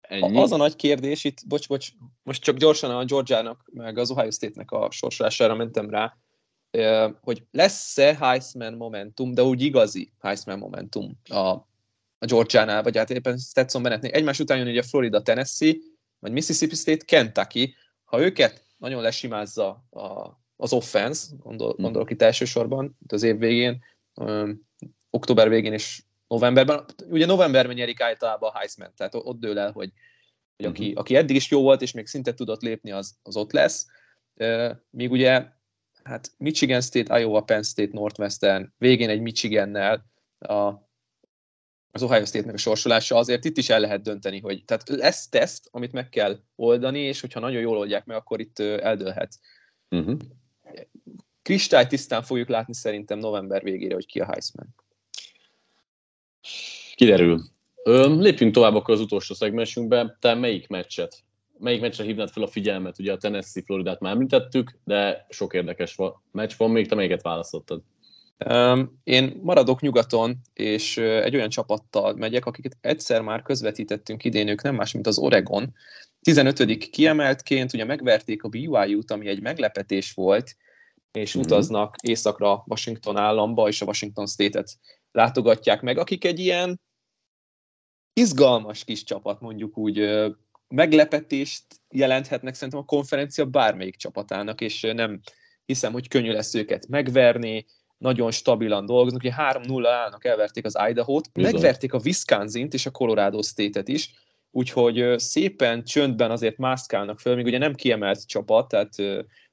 Ennyi. 0.00 0.38
Az 0.38 0.52
a 0.52 0.56
nagy 0.56 0.76
kérdés, 0.76 1.24
itt, 1.24 1.46
bocs, 1.46 1.68
bocs, 1.68 1.88
most 2.22 2.42
csak 2.42 2.56
gyorsan 2.56 2.90
a 2.90 3.04
Georgiának, 3.04 3.70
meg 3.72 3.98
az 3.98 4.10
Ohio 4.10 4.30
State-nek 4.30 4.70
a 4.70 4.90
sorsolására 4.90 5.54
mentem 5.54 5.90
rá, 5.90 6.16
hogy 7.20 7.44
lesz-e 7.50 8.16
Heisman 8.20 8.74
momentum, 8.74 9.34
de 9.34 9.42
úgy 9.42 9.62
igazi 9.62 10.12
Heisman 10.20 10.58
momentum 10.58 11.18
a, 11.28 11.38
a 12.18 12.26
Georgiánál, 12.26 12.82
vagy 12.82 12.96
hát 12.96 13.10
éppen 13.10 13.38
Stetson 13.38 13.82
Bennettnél. 13.82 14.10
Egymás 14.10 14.38
után 14.38 14.58
jön 14.58 14.68
ugye 14.68 14.82
Florida, 14.82 15.22
Tennessee, 15.22 15.74
vagy 16.18 16.32
Mississippi 16.32 16.74
State, 16.74 17.04
Kentucky, 17.04 17.74
ha 18.04 18.20
őket 18.20 18.64
nagyon 18.78 19.02
lesimázza 19.02 19.84
a, 19.90 20.38
az 20.56 20.72
offense, 20.72 21.26
gondol, 21.38 21.72
hmm. 21.72 21.82
gondolok 21.82 22.10
itt 22.10 22.22
elsősorban, 22.22 22.96
itt 23.02 23.12
az 23.12 23.22
év 23.22 23.38
végén, 23.38 23.84
um, 24.14 24.66
október 25.10 25.48
végén 25.48 25.72
és 25.72 26.02
novemberben, 26.28 26.84
ugye 27.08 27.26
novemberben 27.26 27.76
nyerik 27.76 28.00
általában 28.00 28.50
a 28.50 28.58
Heisman, 28.58 28.92
tehát 28.96 29.14
ott 29.14 29.38
dől 29.38 29.58
el, 29.58 29.72
hogy, 29.72 29.92
hogy 30.56 30.66
aki, 30.66 30.86
hmm. 30.86 30.96
aki 30.96 31.16
eddig 31.16 31.36
is 31.36 31.50
jó 31.50 31.62
volt, 31.62 31.82
és 31.82 31.92
még 31.92 32.06
szinte 32.06 32.34
tudott 32.34 32.62
lépni, 32.62 32.90
az, 32.90 33.14
az 33.22 33.36
ott 33.36 33.52
lesz. 33.52 33.86
Uh, 34.34 34.70
míg 34.90 35.10
ugye 35.10 35.46
hát 36.02 36.32
Michigan 36.38 36.80
State, 36.80 37.20
Iowa, 37.20 37.40
Penn 37.40 37.62
State, 37.62 37.92
Northwestern, 37.92 38.72
végén 38.78 39.08
egy 39.08 39.20
Michigannel 39.20 40.06
a 40.38 40.85
az 41.96 42.10
Ohio 42.10 42.24
State-nek 42.24 42.54
a 42.54 42.58
sorsolása, 42.58 43.16
azért 43.16 43.44
itt 43.44 43.56
is 43.56 43.70
el 43.70 43.80
lehet 43.80 44.02
dönteni, 44.02 44.40
hogy 44.40 44.64
tehát 44.64 44.88
lesz 44.88 45.28
teszt, 45.28 45.68
amit 45.70 45.92
meg 45.92 46.08
kell 46.08 46.38
oldani, 46.56 46.98
és 46.98 47.20
hogyha 47.20 47.40
nagyon 47.40 47.60
jól 47.60 47.76
oldják 47.76 48.04
meg, 48.04 48.16
akkor 48.16 48.40
itt 48.40 48.58
eldőlhet. 48.58 49.38
Uh-huh. 49.90 50.18
Kristály 51.42 51.86
tisztán 51.86 52.22
fogjuk 52.22 52.48
látni 52.48 52.74
szerintem 52.74 53.18
november 53.18 53.62
végére, 53.62 53.94
hogy 53.94 54.06
ki 54.06 54.20
a 54.20 54.26
Heisman. 54.26 54.74
Kiderül. 56.94 57.42
Lépjünk 58.18 58.52
tovább 58.52 58.74
akkor 58.74 58.94
az 58.94 59.00
utolsó 59.00 59.34
szegmensünkbe. 59.34 60.16
Te 60.20 60.34
melyik 60.34 60.68
meccset? 60.68 61.24
Melyik 61.58 61.80
meccsre 61.80 62.04
hívnád 62.04 62.30
fel 62.30 62.42
a 62.42 62.48
figyelmet? 62.48 62.98
Ugye 62.98 63.12
a 63.12 63.16
Tennessee 63.16 63.62
Floridát 63.62 64.00
már 64.00 64.12
említettük, 64.12 64.78
de 64.84 65.26
sok 65.28 65.54
érdekes 65.54 65.96
meccs 66.32 66.52
van 66.56 66.70
még. 66.70 66.88
Te 66.88 66.94
melyiket 66.94 67.22
választottad? 67.22 67.82
Én 69.04 69.40
maradok 69.42 69.80
nyugaton, 69.80 70.36
és 70.52 70.96
egy 70.96 71.34
olyan 71.34 71.48
csapattal 71.48 72.14
megyek, 72.14 72.46
akiket 72.46 72.76
egyszer 72.80 73.20
már 73.22 73.42
közvetítettünk 73.42 74.24
idén, 74.24 74.48
ők 74.48 74.62
nem 74.62 74.74
más, 74.74 74.92
mint 74.92 75.06
az 75.06 75.18
Oregon. 75.18 75.74
15. 76.20 76.88
kiemeltként, 76.90 77.72
ugye 77.72 77.84
megverték 77.84 78.42
a 78.42 78.48
BYU-t, 78.48 79.10
ami 79.10 79.28
egy 79.28 79.40
meglepetés 79.40 80.12
volt, 80.12 80.56
és 81.12 81.36
mm-hmm. 81.36 81.46
utaznak 81.46 81.94
északra 82.02 82.64
Washington 82.66 83.16
államba, 83.16 83.68
és 83.68 83.80
a 83.80 83.84
Washington 83.86 84.26
State-et 84.26 84.78
látogatják 85.12 85.80
meg, 85.80 85.98
akik 85.98 86.24
egy 86.24 86.38
ilyen 86.38 86.80
izgalmas 88.12 88.84
kis 88.84 89.04
csapat, 89.04 89.40
mondjuk 89.40 89.78
úgy 89.78 90.24
meglepetést 90.68 91.64
jelenthetnek 91.90 92.54
szerintem 92.54 92.80
a 92.80 92.84
konferencia 92.84 93.44
bármelyik 93.44 93.96
csapatának, 93.96 94.60
és 94.60 94.80
nem 94.80 95.20
hiszem, 95.64 95.92
hogy 95.92 96.08
könnyű 96.08 96.32
lesz 96.32 96.54
őket 96.54 96.88
megverni, 96.88 97.66
nagyon 97.98 98.30
stabilan 98.30 98.86
dolgoznak, 98.86 99.22
ugye 99.22 99.34
3-0 99.36 99.86
állnak, 99.86 100.24
elverték 100.24 100.64
az 100.64 100.78
Idaho-t, 100.88 101.32
Bizony. 101.32 101.52
megverték 101.52 101.92
a 101.92 102.00
Wisconsin-t 102.04 102.74
és 102.74 102.86
a 102.86 102.90
Colorado 102.90 103.42
State-et 103.42 103.88
is, 103.88 104.10
úgyhogy 104.50 105.18
szépen 105.18 105.84
csöndben 105.84 106.30
azért 106.30 106.56
mászkálnak 106.56 107.20
föl, 107.20 107.34
még 107.34 107.44
ugye 107.44 107.58
nem 107.58 107.74
kiemelt 107.74 108.26
csapat, 108.26 108.68
tehát 108.68 108.94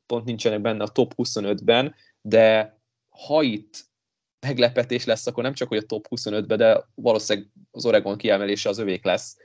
pont 0.06 0.26
nincsenek 0.26 0.62
benne 0.62 0.84
a 0.84 0.88
top 0.88 1.14
25-ben, 1.18 1.96
de 2.22 2.78
ha 3.10 3.42
itt 3.42 3.92
meglepetés 4.40 5.06
lesz, 5.06 5.28
akkor 5.28 5.44
nem 5.44 5.54
csak, 5.54 5.68
hogy 5.68 5.78
a 5.78 5.86
top 5.86 6.08
25-ben, 6.10 6.58
de 6.58 6.86
valószínűleg 6.96 7.50
az 7.72 7.86
Oregon 7.86 8.18
kiemelése 8.18 8.70
az 8.70 8.78
övék 8.78 9.04
lesz. 9.04 9.38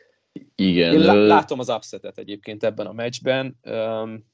Igen. 0.54 0.92
Én 0.92 1.26
látom 1.26 1.58
az 1.58 1.68
upsetet 1.68 2.18
egyébként 2.18 2.64
ebben 2.64 2.86
a 2.86 2.92
meccsben. 2.92 3.58
Um, 3.62 4.26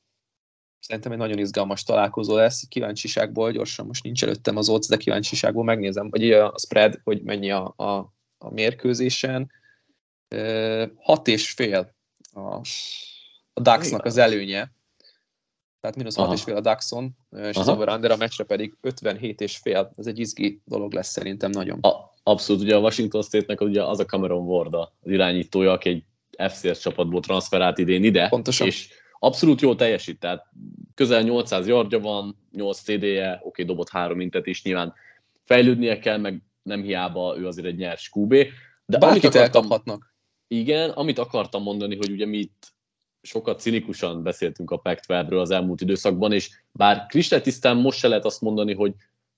szerintem 0.85 1.13
egy 1.13 1.19
nagyon 1.19 1.39
izgalmas 1.39 1.83
találkozó 1.83 2.37
lesz. 2.37 2.69
Kíváncsiságból, 2.69 3.53
gyorsan 3.53 3.87
most 3.87 4.03
nincs 4.03 4.23
előttem 4.23 4.57
az 4.57 4.69
odds, 4.69 4.87
de 4.87 4.97
kíváncsiságból 4.97 5.65
megnézem, 5.65 6.11
vagy 6.11 6.33
a 6.33 6.55
spread, 6.59 7.01
hogy 7.05 7.23
mennyi 7.23 7.51
a, 7.51 7.75
a, 7.77 8.13
a 8.39 8.51
mérkőzésen. 8.51 9.51
Uh, 10.35 10.91
hat 10.97 11.29
és 11.29 11.51
fél 11.51 11.95
a, 12.33 12.55
a 13.53 13.61
Ducksnak 13.61 14.05
az 14.05 14.17
előnye. 14.17 14.73
Tehát 15.81 15.97
mínusz 15.97 16.17
hat 16.17 16.33
és 16.33 16.43
fél 16.43 16.57
a 16.57 16.61
Duckson, 16.61 17.17
és 17.31 17.57
az 17.57 17.69
over 17.69 18.11
a 18.11 18.17
meccsre 18.17 18.45
pedig 18.45 18.77
57 18.81 19.41
és 19.41 19.57
fél. 19.57 19.93
Ez 19.97 20.07
egy 20.07 20.19
izgi 20.19 20.61
dolog 20.65 20.93
lesz 20.93 21.11
szerintem 21.11 21.51
nagyon. 21.51 21.79
A, 21.81 22.15
abszolút, 22.23 22.63
ugye 22.63 22.77
a 22.77 22.81
Washington 22.81 23.23
State-nek 23.23 23.61
ugye 23.61 23.85
az 23.85 23.99
a 23.99 24.05
Cameron 24.05 24.47
Ward 24.47 24.75
az 24.75 24.89
irányítója, 25.03 25.73
aki 25.73 25.89
egy 25.89 26.05
FCS 26.53 26.81
csapatból 26.81 27.21
transferált 27.21 27.79
idén 27.79 28.05
ide, 28.05 28.29
Pontosan. 28.29 28.67
és 28.67 28.89
abszolút 29.25 29.61
jól 29.61 29.77
teljesít, 29.77 30.19
tehát 30.19 30.47
közel 30.95 31.23
800 31.23 31.67
yardja 31.67 32.01
van, 32.01 32.37
8 32.53 32.81
CD-je, 32.81 33.33
oké, 33.33 33.41
okay, 33.43 33.65
dobott 33.65 33.89
három 33.89 34.21
intet 34.21 34.47
is, 34.47 34.63
nyilván 34.63 34.95
fejlődnie 35.45 35.99
kell, 35.99 36.19
meg 36.19 36.43
nem 36.63 36.83
hiába 36.83 37.35
ő 37.39 37.47
azért 37.47 37.67
egy 37.67 37.77
nyers 37.77 38.11
QB. 38.15 38.35
De 38.87 38.99
Bárkit 38.99 39.01
amit 39.01 39.25
akartam, 39.25 39.43
elkaphatnak. 39.43 40.15
Igen, 40.49 40.91
amit 40.91 41.19
akartam 41.19 41.63
mondani, 41.63 41.97
hogy 41.97 42.11
ugye 42.11 42.27
mi 42.27 42.39
itt 42.39 42.73
sokat 43.23 43.61
cinikusan 43.61 44.23
beszéltünk 44.23 44.71
a 44.71 44.77
pac 44.77 45.33
az 45.33 45.51
elmúlt 45.51 45.81
időszakban, 45.81 46.33
és 46.33 46.51
bár 46.73 47.07
kristálytisztán 47.07 47.77
most 47.77 47.99
se 47.99 48.09
lehet 48.09 48.25
azt 48.25 48.41
mondani, 48.41 48.75
hogy 48.75 48.95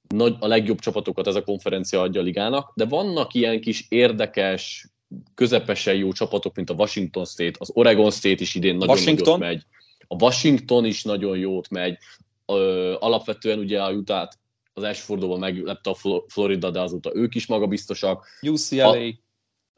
nagy, 0.08 0.36
a 0.38 0.46
legjobb 0.46 0.78
csapatokat 0.78 1.26
ez 1.26 1.34
a 1.34 1.42
konferencia 1.42 2.00
adja 2.00 2.20
a 2.20 2.24
ligának, 2.24 2.72
de 2.74 2.84
vannak 2.84 3.34
ilyen 3.34 3.60
kis 3.60 3.86
érdekes, 3.88 4.88
közepesen 5.34 5.94
jó 5.94 6.12
csapatok, 6.12 6.54
mint 6.54 6.70
a 6.70 6.74
Washington 6.74 7.24
State, 7.24 7.56
az 7.58 7.70
Oregon 7.74 8.10
State 8.10 8.42
is 8.42 8.54
idén 8.54 8.76
nagyon 8.76 8.96
Washington. 8.96 9.38
megy, 9.38 9.62
a 10.08 10.22
Washington 10.22 10.84
is 10.84 11.02
nagyon 11.02 11.38
jót 11.38 11.68
megy, 11.68 11.98
Ö, 12.46 12.94
alapvetően 12.98 13.58
ugye 13.58 13.82
a 13.82 13.92
utah 13.92 14.28
az 14.72 14.82
első 14.82 15.02
fordulóban 15.02 15.38
meglepte 15.38 15.90
a 15.90 16.24
Florida, 16.26 16.70
de 16.70 16.80
azóta 16.80 17.14
ők 17.14 17.34
is 17.34 17.46
magabiztosak. 17.46 18.26
UCLA. 18.42 18.90
A, 18.90 19.14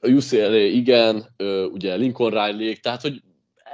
a 0.01 0.09
UCLA, 0.09 0.57
igen, 0.57 1.35
ugye 1.73 1.95
Lincoln 1.95 2.31
Riley, 2.31 2.75
tehát 2.81 3.01
hogy 3.01 3.23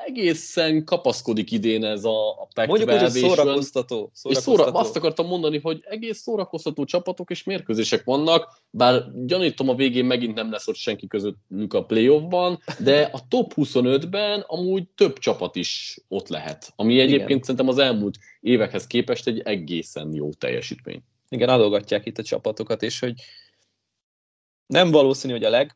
egészen 0.07 0.85
kapaszkodik 0.85 1.51
idén 1.51 1.85
ez 1.85 2.05
a, 2.05 2.29
a 2.29 2.49
pac 2.55 2.67
Mondjuk, 2.67 2.91
hogy 2.91 3.11
szórakoztató. 3.11 4.11
szórakoztató. 4.13 4.31
És 4.31 4.37
szóra, 4.37 4.65
azt 4.65 4.97
akartam 4.97 5.27
mondani, 5.27 5.59
hogy 5.59 5.85
egész 5.89 6.19
szórakoztató 6.19 6.85
csapatok 6.85 7.31
és 7.31 7.45
mérkőzések 7.45 8.05
vannak, 8.05 8.63
bár 8.71 9.05
gyanítom 9.27 9.69
a 9.69 9.75
végén 9.75 10.05
megint 10.05 10.35
nem 10.35 10.51
lesz 10.51 10.69
ott 10.69 10.75
senki 10.75 11.07
közöttük 11.07 11.75
a 11.75 11.85
playoffban, 11.85 12.63
de 12.79 13.11
a 13.13 13.21
top 13.29 13.53
25-ben 13.57 14.41
amúgy 14.41 14.89
több 14.95 15.19
csapat 15.19 15.57
is 15.57 16.01
ott 16.09 16.29
lehet, 16.29 16.73
ami 16.77 17.01
egyébként 17.01 17.29
Igen. 17.29 17.41
szerintem 17.41 17.69
az 17.69 17.79
elmúlt 17.79 18.19
évekhez 18.41 18.87
képest 18.87 19.27
egy 19.27 19.41
egészen 19.41 20.15
jó 20.15 20.33
teljesítmény. 20.33 21.03
Igen, 21.29 21.49
adogatják 21.49 22.07
itt 22.07 22.19
a 22.19 22.23
csapatokat, 22.23 22.83
és 22.83 22.99
hogy 22.99 23.15
nem 24.67 24.91
valószínű, 24.91 25.33
hogy 25.33 25.45
a 25.45 25.67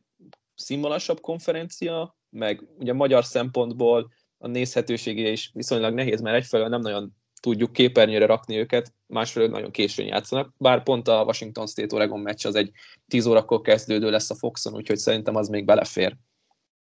legszínvonalasabb 0.55 1.21
konferencia, 1.21 2.18
meg 2.31 2.67
ugye 2.79 2.93
magyar 2.93 3.25
szempontból 3.25 4.13
a 4.39 4.47
nézhetősége 4.47 5.31
is 5.31 5.51
viszonylag 5.55 5.95
nehéz, 5.95 6.21
mert 6.21 6.37
egyfelől 6.37 6.69
nem 6.69 6.81
nagyon 6.81 7.17
tudjuk 7.41 7.73
képernyőre 7.73 8.27
rakni 8.27 8.57
őket, 8.57 8.93
másfelől 9.07 9.49
nagyon 9.49 9.71
későn 9.71 10.07
játszanak, 10.07 10.55
bár 10.57 10.83
pont 10.83 11.09
a 11.09 11.23
Washington 11.23 11.67
State 11.67 11.95
Oregon 11.95 12.21
meccs 12.21 12.47
az 12.47 12.55
egy 12.55 12.71
10 13.09 13.27
órakor 13.27 13.61
kezdődő 13.61 14.11
lesz 14.11 14.31
a 14.31 14.35
Foxon, 14.35 14.75
úgyhogy 14.75 14.97
szerintem 14.99 15.37
az 15.37 15.49
még 15.49 15.65
belefér. 15.65 16.17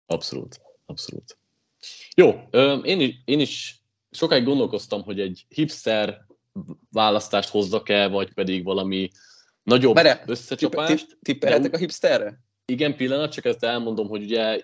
Abszolút, 0.07 0.61
abszolút. 0.87 1.39
Jó, 2.17 2.41
én 2.83 3.01
is, 3.01 3.15
én 3.25 3.41
is 3.41 3.83
sokáig 4.11 4.45
gondolkoztam, 4.45 5.03
hogy 5.03 5.21
egy 5.21 5.45
hipster 5.49 6.27
választást 6.91 7.49
hozzak-e, 7.49 8.09
vagy 8.09 8.33
pedig 8.33 8.65
valami 8.65 9.11
nagyobb 9.63 9.95
Mere, 9.95 10.23
összecsapást. 10.27 11.19
Tippelhetek 11.23 11.75
a 11.75 11.77
hipsterre? 11.79 12.41
Igen, 12.65 12.97
pillanat, 12.97 13.33
csak 13.33 13.45
ezt 13.45 13.65
elmondom, 13.65 14.09
hogy 14.09 14.23
ugye 14.23 14.63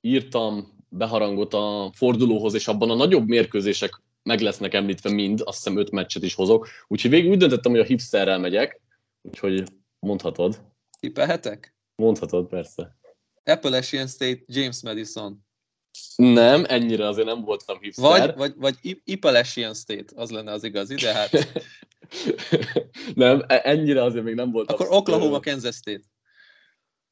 írtam 0.00 0.78
beharangot 0.88 1.54
a 1.54 1.90
fordulóhoz, 1.94 2.54
és 2.54 2.68
abban 2.68 2.90
a 2.90 2.94
nagyobb 2.94 3.28
mérkőzések 3.28 4.02
meg 4.22 4.40
lesznek 4.40 4.74
említve 4.74 5.10
mind, 5.10 5.40
azt 5.44 5.56
hiszem 5.56 5.78
öt 5.78 5.90
meccset 5.90 6.22
is 6.22 6.34
hozok. 6.34 6.68
Úgyhogy 6.88 7.10
végül 7.10 7.30
úgy 7.30 7.38
döntöttem, 7.38 7.70
hogy 7.70 7.80
a 7.80 7.84
hipsterrel 7.84 8.38
megyek, 8.38 8.80
úgyhogy 9.22 9.64
mondhatod. 9.98 10.62
Tippelhetek? 11.00 11.74
Mondhatod, 11.94 12.46
persze. 12.46 12.98
Appalachian 13.44 14.06
State, 14.06 14.42
James 14.46 14.82
Madison. 14.82 15.44
Nem, 16.16 16.64
ennyire 16.68 17.06
azért 17.06 17.26
nem 17.26 17.44
voltam 17.44 17.78
hipster. 17.80 18.04
Vagy, 18.04 18.34
vagy, 18.36 18.54
vagy 18.56 19.02
Appalachian 19.12 19.74
State, 19.74 20.12
az 20.14 20.30
lenne 20.30 20.52
az 20.52 20.64
igazi, 20.64 20.94
de 20.94 21.12
hát... 21.12 21.62
nem, 23.14 23.44
e- 23.46 23.60
ennyire 23.64 24.02
azért 24.02 24.24
még 24.24 24.34
nem 24.34 24.50
voltam. 24.50 24.74
Akkor 24.74 24.96
Oklahoma, 24.96 25.40
Kansas 25.40 25.74
State. 25.74 26.04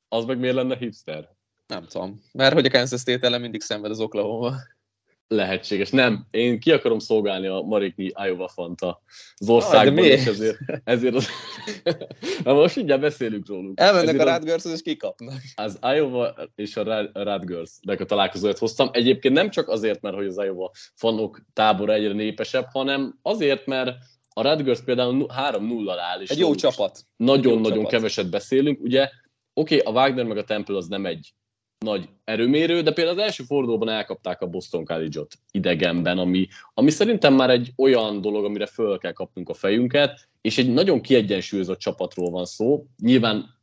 Az 0.08 0.24
meg 0.24 0.38
miért 0.38 0.54
lenne 0.54 0.76
hipster? 0.76 1.36
Nem 1.68 1.86
tudom. 1.86 2.22
Mert 2.32 2.54
hogy 2.54 2.66
a 2.66 2.70
Kansas 2.70 3.00
State 3.00 3.26
ellen 3.26 3.40
mindig 3.40 3.60
szenved 3.60 3.90
az 3.90 4.00
Oklahoma. 4.00 4.54
Lehetséges. 5.30 5.90
Nem, 5.90 6.26
én 6.30 6.60
ki 6.60 6.72
akarom 6.72 6.98
szolgálni 6.98 7.46
a 7.46 7.60
Mariknyi 7.60 8.12
Iowa 8.26 8.48
Fanta 8.48 9.02
az 9.36 9.48
országban, 9.48 10.04
ah, 10.04 10.10
és 10.10 10.26
ezért, 10.26 10.58
ezért 10.84 11.14
az... 11.14 11.28
Na 12.44 12.52
most 12.54 12.76
mindjárt 12.76 13.00
beszélünk 13.00 13.48
róluk. 13.48 13.80
Elmennek 13.80 14.08
ezért 14.08 14.22
a 14.22 14.30
Radgers 14.30 14.64
és 14.64 14.82
kikapnak. 14.82 15.40
Az 15.54 15.78
Iowa 15.82 16.34
és 16.54 16.76
a 16.76 17.10
Radgers-nek 17.12 18.00
a 18.00 18.04
találkozóját 18.04 18.58
hoztam. 18.58 18.88
Egyébként 18.92 19.34
nem 19.34 19.50
csak 19.50 19.68
azért, 19.68 20.00
mert 20.00 20.14
hogy 20.14 20.26
az 20.26 20.36
Iowa 20.36 20.70
fanok 20.94 21.40
tábora 21.52 21.92
egyre 21.92 22.12
népesebb, 22.12 22.66
hanem 22.72 23.18
azért, 23.22 23.66
mert 23.66 23.96
a 24.28 24.42
Radgers 24.42 24.80
például 24.80 25.26
3-0 25.50 25.96
áll. 25.98 26.20
És 26.20 26.30
Egy 26.30 26.38
jó 26.38 26.54
csapat. 26.54 27.00
Nagyon-nagyon 27.16 27.86
keveset 27.86 28.30
beszélünk. 28.30 28.80
Ugye, 28.80 29.10
oké, 29.52 29.78
okay, 29.78 29.94
a 29.94 29.96
Wagner 29.96 30.24
meg 30.24 30.36
a 30.36 30.44
Temple 30.44 30.76
az 30.76 30.86
nem 30.86 31.06
egy 31.06 31.32
nagy 31.78 32.08
erőmérő, 32.24 32.82
de 32.82 32.92
például 32.92 33.18
az 33.18 33.24
első 33.24 33.44
fordulóban 33.44 33.88
elkapták 33.88 34.40
a 34.40 34.46
Boston 34.46 34.84
College-ot 34.84 35.38
idegenben, 35.50 36.18
ami, 36.18 36.48
ami 36.74 36.90
szerintem 36.90 37.34
már 37.34 37.50
egy 37.50 37.72
olyan 37.76 38.20
dolog, 38.20 38.44
amire 38.44 38.66
föl 38.66 38.98
kell 38.98 39.12
kapnunk 39.12 39.48
a 39.48 39.54
fejünket, 39.54 40.28
és 40.40 40.58
egy 40.58 40.72
nagyon 40.72 41.00
kiegyensúlyozott 41.00 41.78
csapatról 41.78 42.30
van 42.30 42.44
szó. 42.44 42.86
Nyilván 42.98 43.56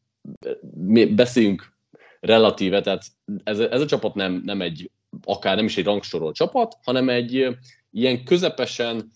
mi 0.75 1.05
beszéljünk 1.05 1.73
relatíve, 2.19 2.81
tehát 2.81 3.03
ez, 3.43 3.59
ez 3.59 3.81
a 3.81 3.85
csapat 3.85 4.15
nem, 4.15 4.41
nem 4.45 4.61
egy, 4.61 4.91
akár 5.23 5.55
nem 5.55 5.65
is 5.65 5.77
egy 5.77 5.85
rangsorolt 5.85 6.35
csapat, 6.35 6.77
hanem 6.83 7.09
egy 7.09 7.57
ilyen 7.91 8.23
közepesen 8.23 9.11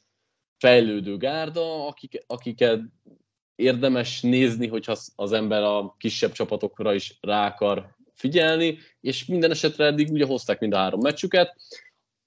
fejlődő 0.58 1.18
gárda, 1.18 1.88
akik, 1.88 2.24
akiket 2.28 2.82
érdemes 3.56 4.22
nézni, 4.22 4.68
hogyha 4.68 4.96
az 5.16 5.32
ember 5.32 5.64
a 5.64 5.96
kisebb 5.98 6.32
csapatokra 6.32 6.94
is 6.94 7.18
rá 7.22 7.48
akar 7.48 7.98
figyelni, 8.20 8.78
és 9.02 9.26
minden 9.26 9.52
esetre 9.52 9.86
eddig 9.86 10.12
ugye 10.12 10.26
hozták 10.26 10.60
mind 10.60 10.74
a 10.74 10.78
három 10.78 11.00
meccsüket. 11.00 11.56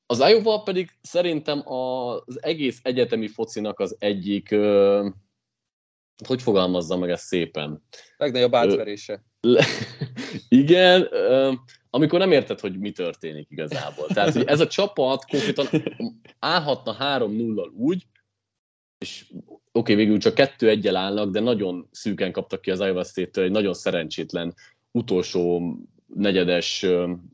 Az 0.07 0.18
Iowa 0.18 0.62
pedig 0.62 0.90
szerintem 1.02 1.72
az 1.72 2.42
egész 2.42 2.81
egyetemi 2.83 3.28
focinak 3.28 3.81
az 3.81 3.96
egyik, 3.98 4.48
hogy 6.26 6.42
fogalmazza 6.42 6.96
meg 6.96 7.11
ezt 7.11 7.26
szépen? 7.26 7.83
Legnagyobb 8.16 8.55
átverése. 8.55 9.24
Le, 9.40 9.64
igen, 10.64 11.09
amikor 11.90 12.18
nem 12.18 12.33
érted, 12.33 12.61
hogy 12.61 12.78
mi 12.78 12.90
történik 12.90 13.50
igazából. 13.50 14.07
Tehát, 14.07 14.33
hogy 14.33 14.46
ez 14.46 14.61
a 14.61 14.66
csapat 14.66 15.24
konkrétan 15.24 15.66
állhatna 16.38 16.96
3-0-al 17.00 17.72
úgy, 17.72 18.07
és 18.98 19.26
oké, 19.31 19.46
okay, 19.72 19.94
végül 19.94 20.18
csak 20.18 20.35
kettő 20.35 20.68
egyel 20.68 20.96
állnak, 20.96 21.31
de 21.31 21.40
nagyon 21.40 21.88
szűken 21.90 22.33
kaptak 22.33 22.61
ki 22.61 22.70
az 22.70 22.81
Iowa 22.81 23.05
State-től 23.05 23.44
egy 23.44 23.50
nagyon 23.50 23.74
szerencsétlen 23.74 24.55
utolsó 24.92 25.74
negyedes 26.14 26.87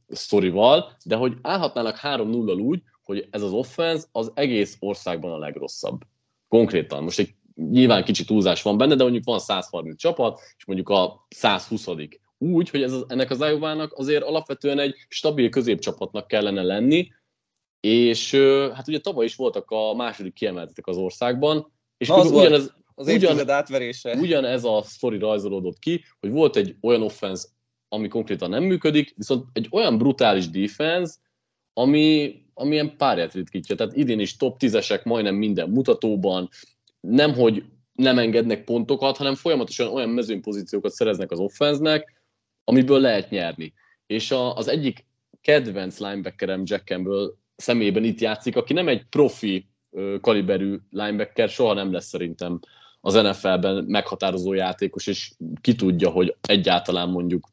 sztorival, 0.08 0.96
de 1.04 1.16
hogy 1.16 1.36
állhatnának 1.42 1.98
3-0-al 2.02 2.60
úgy, 2.60 2.82
hogy 3.02 3.28
ez 3.30 3.42
az 3.42 3.52
offense 3.52 4.06
az 4.12 4.30
egész 4.34 4.76
országban 4.80 5.32
a 5.32 5.38
legrosszabb. 5.38 6.00
Konkrétan. 6.48 7.02
Most 7.02 7.18
egy 7.18 7.34
nyilván 7.54 8.04
kicsi 8.04 8.24
túlzás 8.24 8.62
van 8.62 8.76
benne, 8.76 8.94
de 8.94 9.02
mondjuk 9.02 9.24
van 9.24 9.38
130 9.38 9.98
csapat, 9.98 10.40
és 10.56 10.64
mondjuk 10.64 10.88
a 10.88 11.26
120 11.28 11.86
úgy, 12.38 12.70
hogy 12.70 12.82
ez 12.82 12.92
az, 12.92 13.04
ennek 13.08 13.30
az 13.30 13.40
iowa 13.40 13.88
azért 13.94 14.22
alapvetően 14.22 14.78
egy 14.78 14.94
stabil 15.08 15.48
középcsapatnak 15.48 16.26
kellene 16.26 16.62
lenni, 16.62 17.08
és 17.80 18.34
hát 18.74 18.88
ugye 18.88 19.00
tavaly 19.00 19.24
is 19.24 19.36
voltak 19.36 19.70
a 19.70 19.94
második 19.94 20.32
kiemeltetek 20.32 20.86
az 20.86 20.96
országban, 20.96 21.72
és 21.96 22.08
Na, 22.08 22.14
az 22.14 22.30
ugyanez, 22.30 22.72
az 22.98 23.08
ugyan, 23.08 23.50
átverése. 23.50 24.14
Ugyanez 24.14 24.64
a 24.64 24.82
sztori 24.82 25.18
rajzolódott 25.18 25.78
ki, 25.78 26.04
hogy 26.20 26.30
volt 26.30 26.56
egy 26.56 26.76
olyan 26.80 27.02
offense, 27.02 27.48
ami 27.88 28.08
konkrétan 28.08 28.50
nem 28.50 28.62
működik, 28.62 29.14
viszont 29.16 29.44
egy 29.52 29.68
olyan 29.70 29.98
brutális 29.98 30.50
defense, 30.50 31.14
ami, 31.72 32.34
ami 32.54 32.72
ilyen 32.72 32.96
párját 32.96 33.34
ritkítja. 33.34 33.76
Tehát 33.76 33.96
idén 33.96 34.20
is 34.20 34.36
top 34.36 34.56
10-esek 34.60 35.04
majdnem 35.04 35.34
minden 35.34 35.70
mutatóban, 35.70 36.48
nemhogy 37.00 37.64
nem 37.92 38.18
engednek 38.18 38.64
pontokat, 38.64 39.16
hanem 39.16 39.34
folyamatosan 39.34 39.92
olyan 39.92 40.08
mezőnypozíciókat 40.08 40.92
szereznek 40.92 41.30
az 41.30 41.38
offenznek, 41.38 42.22
amiből 42.64 43.00
lehet 43.00 43.30
nyerni. 43.30 43.72
És 44.06 44.30
a, 44.30 44.54
az 44.56 44.68
egyik 44.68 45.06
kedvenc 45.40 45.98
linebackerem 45.98 46.62
Jack 46.64 46.86
Campbell 46.86 47.34
személyében 47.56 48.04
itt 48.04 48.20
játszik, 48.20 48.56
aki 48.56 48.72
nem 48.72 48.88
egy 48.88 49.02
profi 49.10 49.68
kaliberű 50.20 50.76
linebacker, 50.90 51.48
soha 51.48 51.72
nem 51.72 51.92
lesz 51.92 52.06
szerintem 52.08 52.60
az 53.00 53.14
NFL-ben 53.14 53.84
meghatározó 53.84 54.52
játékos, 54.52 55.06
és 55.06 55.32
ki 55.60 55.74
tudja, 55.74 56.10
hogy 56.10 56.36
egyáltalán 56.40 57.08
mondjuk 57.08 57.48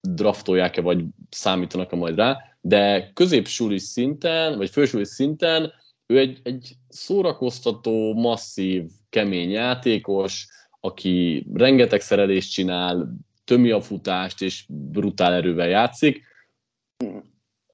draftolják-e, 0.00 0.80
vagy 0.80 1.04
számítanak-e 1.30 1.96
majd 1.96 2.16
rá, 2.16 2.38
de 2.60 3.10
középsúli 3.14 3.78
szinten, 3.78 4.56
vagy 4.56 4.70
fősúli 4.70 5.04
szinten 5.04 5.72
ő 6.06 6.18
egy, 6.18 6.40
egy 6.42 6.76
szórakoztató, 6.88 8.14
masszív, 8.14 8.90
kemény 9.08 9.50
játékos, 9.50 10.46
aki 10.80 11.46
rengeteg 11.54 12.00
szerelést 12.00 12.52
csinál, 12.52 13.14
tömi 13.44 13.70
a 13.70 13.80
futást, 13.80 14.42
és 14.42 14.64
brutál 14.68 15.32
erővel 15.32 15.68
játszik. 15.68 16.24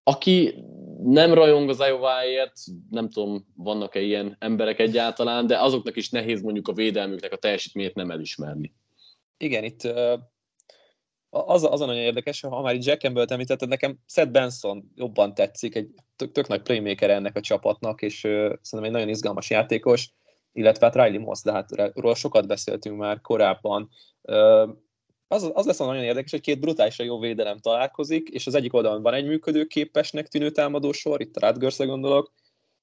Aki 0.03 0.55
nem 1.03 1.35
rajong 1.35 1.69
az 1.69 1.79
Iowa-ért, 1.79 2.57
nem 2.91 3.11
tudom, 3.11 3.47
vannak-e 3.57 4.01
ilyen 4.01 4.37
emberek 4.39 4.79
egyáltalán, 4.79 5.47
de 5.47 5.59
azoknak 5.59 5.97
is 5.97 6.11
nehéz 6.11 6.43
mondjuk 6.43 6.69
a 6.69 6.73
védelmüknek 6.73 7.33
a 7.33 7.37
teljesítményét 7.37 7.95
nem 7.95 8.11
elismerni. 8.11 8.73
Igen, 9.37 9.65
itt 9.65 9.83
az, 11.31 11.65
az 11.65 11.81
a 11.81 11.87
nagyon 11.87 12.03
érdekes, 12.03 12.41
ha 12.41 12.61
már 12.61 12.75
itt 12.75 12.85
Jack 12.85 13.01
Campbell-t 13.01 13.31
említetted, 13.31 13.69
nekem 13.69 13.99
Seth 14.07 14.31
Benson 14.31 14.93
jobban 14.95 15.35
tetszik, 15.35 15.75
egy 15.75 15.89
tök, 16.17 16.33
tök 16.33 16.49
nagy 16.49 16.63
playmaker 16.63 17.11
ennek 17.11 17.37
a 17.37 17.41
csapatnak, 17.41 18.03
és 18.03 18.25
uh, 18.25 18.31
szerintem 18.31 18.83
egy 18.83 18.91
nagyon 18.91 19.09
izgalmas 19.09 19.51
játékos, 19.51 20.13
illetve 20.53 20.87
hát 20.87 20.95
Riley 20.95 21.21
Moss, 21.21 21.43
de 21.43 21.53
hát 21.53 21.71
róla 21.95 22.15
sokat 22.15 22.47
beszéltünk 22.47 22.99
már 22.99 23.21
korábban. 23.21 23.89
Az, 25.33 25.51
az 25.55 25.67
lesz 25.67 25.79
nagyon 25.79 26.03
érdekes, 26.03 26.31
hogy 26.31 26.41
két 26.41 26.61
brutálisan 26.61 27.07
jó 27.07 27.19
védelem 27.19 27.59
találkozik, 27.59 28.29
és 28.29 28.47
az 28.47 28.55
egyik 28.55 28.75
oldalon 28.75 29.03
van 29.03 29.15
egy 29.15 29.27
működőképesnek 29.27 30.29
tűnő 30.29 30.51
támadósor, 30.51 31.21
itt 31.21 31.37
a 31.37 31.47
rutgers 31.47 31.77
gondolok, 31.77 32.33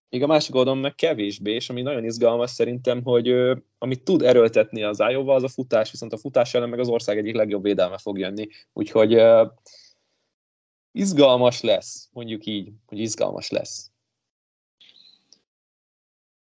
még 0.09 0.23
a 0.23 0.27
másik 0.27 0.55
oldalon 0.55 0.79
meg 0.79 0.95
kevésbé, 0.95 1.53
és 1.53 1.69
ami 1.69 1.81
nagyon 1.81 2.03
izgalmas 2.03 2.51
szerintem, 2.51 3.03
hogy 3.03 3.29
ö, 3.29 3.55
amit 3.77 4.03
tud 4.03 4.21
erőltetni 4.21 4.83
az 4.83 4.99
Iowa, 4.99 5.35
az 5.35 5.43
a 5.43 5.47
futás, 5.47 5.91
viszont 5.91 6.13
a 6.13 6.17
futás 6.17 6.53
ellen 6.53 6.69
meg 6.69 6.79
az 6.79 6.87
ország 6.87 7.17
egyik 7.17 7.35
legjobb 7.35 7.63
védelme 7.63 7.97
fog 7.97 8.19
jönni. 8.19 8.47
Úgyhogy 8.73 9.13
ö, 9.13 9.45
izgalmas 10.91 11.61
lesz, 11.61 12.09
mondjuk 12.13 12.45
így, 12.45 12.71
hogy 12.85 12.99
izgalmas 12.99 13.49
lesz. 13.49 13.91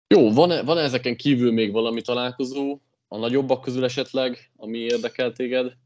Jó, 0.08 0.32
van-e, 0.32 0.64
van-e 0.64 0.82
ezeken 0.82 1.16
kívül 1.16 1.52
még 1.52 1.72
valami 1.72 2.02
találkozó, 2.02 2.80
a 3.08 3.18
nagyobbak 3.18 3.62
közül 3.62 3.84
esetleg, 3.84 4.52
ami 4.56 4.78
érdekel 4.78 5.32
téged? 5.32 5.82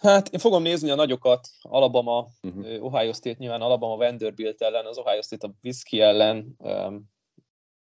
Hát 0.00 0.28
én 0.28 0.40
fogom 0.40 0.62
nézni 0.62 0.90
a 0.90 0.94
nagyokat, 0.94 1.48
Alabama, 1.62 2.28
uh-huh. 2.42 2.84
Ohio 2.84 3.12
State 3.12 3.36
nyilván 3.38 3.60
Alabama 3.60 3.96
Vanderbilt 3.96 4.62
ellen, 4.62 4.86
az 4.86 4.98
Ohio 4.98 5.22
State 5.22 5.46
a 5.46 5.50
Whisky 5.62 6.00
ellen, 6.00 6.54
um, 6.58 7.10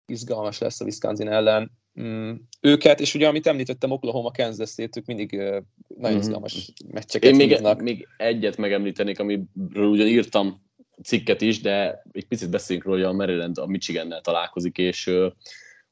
izgalmas 0.06 0.58
lesz 0.58 0.80
a 0.80 0.84
Wisconsin 0.84 1.28
ellen. 1.28 1.70
Um, 1.94 2.48
őket, 2.60 3.00
és 3.00 3.14
ugye 3.14 3.28
amit 3.28 3.46
említettem, 3.46 3.90
Oklahoma, 3.90 4.30
Kansas 4.30 4.70
State, 4.70 4.98
ők 4.98 5.06
mindig 5.06 5.32
uh, 5.32 5.40
nagyon 5.40 5.64
uh-huh. 5.96 6.16
izgalmas 6.16 6.72
meccseket 6.92 7.30
Én 7.30 7.36
még, 7.36 7.60
még 7.78 8.08
egyet 8.16 8.56
megemlítenék, 8.56 9.18
amiről 9.18 9.88
ugyan 9.88 10.06
írtam 10.06 10.62
cikket 11.02 11.40
is, 11.40 11.60
de 11.60 12.02
egy 12.12 12.26
picit 12.26 12.50
beszéljünk 12.50 12.86
róla, 12.86 12.98
hogy 12.98 13.08
a 13.08 13.16
Maryland 13.16 13.58
a 13.58 13.66
Michigannel 13.66 14.20
találkozik, 14.20 14.78
és 14.78 15.06
uh, 15.06 15.32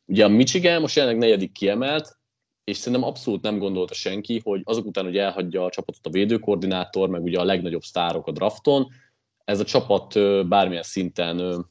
ugye 0.04 0.24
a 0.24 0.28
Michigan 0.28 0.80
most 0.80 0.96
jelenleg 0.96 1.20
negyedik 1.20 1.52
kiemelt, 1.52 2.18
és 2.64 2.76
szerintem 2.76 3.08
abszolút 3.08 3.42
nem 3.42 3.58
gondolta 3.58 3.94
senki, 3.94 4.40
hogy 4.44 4.60
azok 4.64 4.86
után, 4.86 5.04
hogy 5.04 5.16
elhagyja 5.16 5.64
a 5.64 5.70
csapatot 5.70 6.06
a 6.06 6.10
védőkoordinátor, 6.10 7.08
meg 7.08 7.22
ugye 7.22 7.38
a 7.38 7.44
legnagyobb 7.44 7.82
sztárok 7.82 8.26
a 8.26 8.32
drafton, 8.32 8.88
ez 9.44 9.60
a 9.60 9.64
csapat 9.64 10.14
bármilyen 10.48 10.82
szinten 10.82 11.66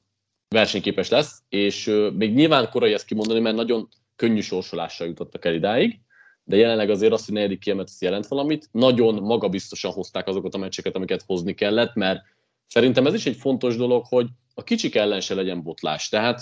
versenyképes 0.47 1.09
lesz, 1.09 1.43
és 1.49 1.91
még 2.13 2.33
nyilván 2.33 2.69
korai 2.69 2.93
ezt 2.93 3.05
kimondani, 3.05 3.39
mert 3.39 3.55
nagyon 3.55 3.87
könnyű 4.15 4.39
sorsolással 4.39 5.07
jutottak 5.07 5.45
el 5.45 5.53
idáig, 5.53 5.99
de 6.43 6.55
jelenleg 6.55 6.89
azért 6.89 7.13
azt, 7.13 7.25
hogy 7.25 7.33
negyedik 7.33 7.59
kiemelt, 7.59 7.87
ez 7.87 8.01
jelent 8.01 8.27
valamit. 8.27 8.69
Nagyon 8.71 9.15
magabiztosan 9.15 9.91
hozták 9.91 10.27
azokat 10.27 10.53
a 10.53 10.57
meccseket, 10.57 10.95
amiket 10.95 11.23
hozni 11.25 11.53
kellett, 11.53 11.93
mert 11.93 12.21
szerintem 12.67 13.05
ez 13.05 13.13
is 13.13 13.25
egy 13.25 13.35
fontos 13.35 13.75
dolog, 13.77 14.05
hogy 14.05 14.27
a 14.53 14.63
kicsik 14.63 14.95
ellen 14.95 15.21
se 15.21 15.33
legyen 15.33 15.63
botlás. 15.63 16.09
Tehát 16.09 16.41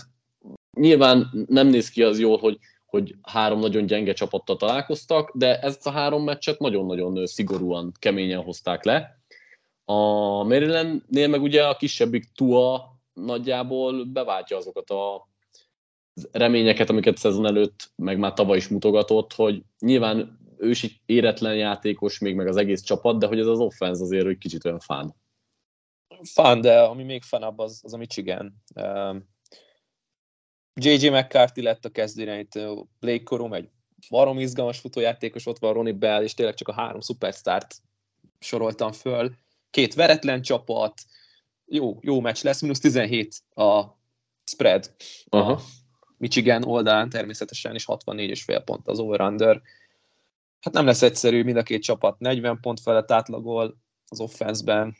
nyilván 0.80 1.46
nem 1.48 1.68
néz 1.68 1.90
ki 1.90 2.04
az 2.04 2.20
jól, 2.20 2.38
hogy 2.38 2.58
hogy 2.88 3.16
három 3.22 3.60
nagyon 3.60 3.86
gyenge 3.86 4.14
csapattal 4.14 4.56
találkoztak, 4.56 5.32
de 5.34 5.60
ezt 5.60 5.88
a 5.88 5.92
három 5.92 6.24
meccset 6.24 6.60
nagyon-nagyon 6.60 7.26
szigorúan, 7.26 7.92
keményen 8.00 8.44
hozták 8.44 8.84
le. 8.84 9.22
A 9.86 10.44
Marylandnél 10.44 11.28
meg 11.28 11.42
ugye 11.42 11.68
a 11.68 11.76
kisebbik 11.76 12.32
Tua 12.36 12.98
nagyjából 13.14 14.06
beváltja 14.06 14.58
azokat 14.58 14.90
a 14.90 15.28
reményeket, 16.32 16.90
amiket 16.90 17.18
szezon 17.18 17.46
előtt, 17.46 17.92
meg 17.96 18.18
már 18.18 18.34
tavaly 18.34 18.58
is 18.58 18.68
mutogatott, 18.68 19.34
hogy 19.34 19.64
nyilván 19.80 20.40
ő 20.58 20.70
is 20.70 21.02
éretlen 21.06 21.56
játékos, 21.56 22.20
még 22.20 22.36
meg 22.36 22.48
az 22.48 22.58
egész 22.58 22.82
csapat, 22.82 23.20
de 23.20 23.28
hogy 23.28 23.40
ez 23.40 23.48
az 23.48 23.60
offense 23.60 24.04
azért 24.04 24.28
egy 24.28 24.38
kicsit 24.38 24.66
olyan 24.66 24.80
fán. 24.80 25.16
Fán, 26.24 26.62
de 26.62 26.82
ami 26.82 27.04
még 27.04 27.24
fanabb, 27.24 27.60
az, 27.60 27.82
az 27.84 27.94
a 27.94 27.98
Michigan. 27.98 28.64
JJ 30.80 31.10
McCarthy 31.10 31.62
lett 31.62 31.86
a 31.86 31.90
kezdőirányító, 31.90 32.90
Blake 33.00 33.24
Corum 33.24 33.54
egy 33.54 33.70
barom 34.10 34.40
izgalmas 34.40 34.80
futójátékos, 34.80 35.46
ott 35.46 35.60
van 35.60 35.74
Ronnie 35.74 35.94
Bell, 35.94 36.24
és 36.24 36.34
tényleg 36.34 36.56
csak 36.56 36.68
a 36.68 36.74
három 36.74 37.00
szupersztárt 37.00 37.76
soroltam 38.40 38.92
föl. 38.92 39.32
Két 39.70 39.94
veretlen 39.94 40.42
csapat, 40.42 41.02
jó, 41.66 41.98
jó 42.02 42.20
meccs 42.20 42.44
lesz, 42.44 42.62
mínusz 42.62 42.80
17 42.80 43.36
a 43.56 43.84
spread. 44.46 44.92
Aha. 45.30 45.52
A 45.52 45.62
Michigan 46.18 46.64
oldalán 46.64 47.10
természetesen, 47.10 47.74
és 47.74 47.86
64,5 47.88 48.62
pont 48.66 48.88
az 48.88 49.00
over-under. 49.00 49.62
Hát 50.60 50.74
nem 50.74 50.86
lesz 50.86 51.02
egyszerű, 51.02 51.44
mind 51.44 51.58
a 51.58 51.64
két 51.64 51.84
csapat 51.84 52.20
40 52.20 52.60
pont 52.62 52.80
felett 52.80 53.12
átlagol 53.12 53.78
az 54.08 54.20
offenszben, 54.20 54.96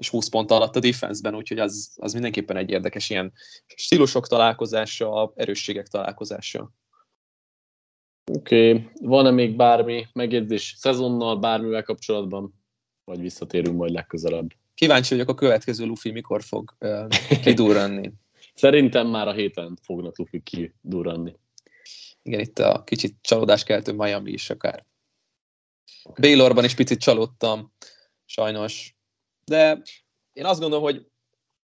és 0.00 0.08
20 0.08 0.28
pont 0.28 0.50
alatt 0.50 0.76
a 0.76 0.80
defense-ben, 0.80 1.34
úgyhogy 1.34 1.58
az, 1.58 1.92
az 1.96 2.12
mindenképpen 2.12 2.56
egy 2.56 2.70
érdekes 2.70 3.10
ilyen 3.10 3.32
stílusok 3.66 4.26
találkozása, 4.26 5.32
erősségek 5.36 5.86
találkozása. 5.86 6.72
Oké, 8.32 8.70
okay. 8.70 8.88
van-e 9.00 9.30
még 9.30 9.56
bármi 9.56 10.06
megjegyzés 10.12 10.74
szezonnal, 10.78 11.36
bármivel 11.36 11.82
kapcsolatban? 11.82 12.54
Vagy 13.04 13.20
visszatérünk 13.20 13.76
majd 13.76 13.92
legközelebb? 13.92 14.50
Kíváncsi 14.74 15.14
vagyok 15.14 15.28
a 15.28 15.34
következő 15.34 15.84
Luffy 15.84 16.10
mikor 16.10 16.42
fog 16.42 16.76
uh, 16.78 17.08
kidurranni. 17.42 18.12
Szerintem 18.54 19.06
már 19.06 19.28
a 19.28 19.32
héten 19.32 19.78
fognak 19.82 20.18
Luffy 20.18 20.42
kidurranni. 20.42 21.36
Igen, 22.22 22.40
itt 22.40 22.58
a 22.58 22.82
kicsit 22.84 23.16
csalódáskeltő 23.20 23.92
Miami 23.92 24.30
is 24.30 24.50
akár. 24.50 24.84
Baylorban 26.20 26.64
is 26.64 26.74
picit 26.74 27.00
csalódtam, 27.00 27.72
sajnos 28.24 28.99
de 29.50 29.82
én 30.32 30.44
azt 30.44 30.60
gondolom, 30.60 30.84
hogy 30.84 31.06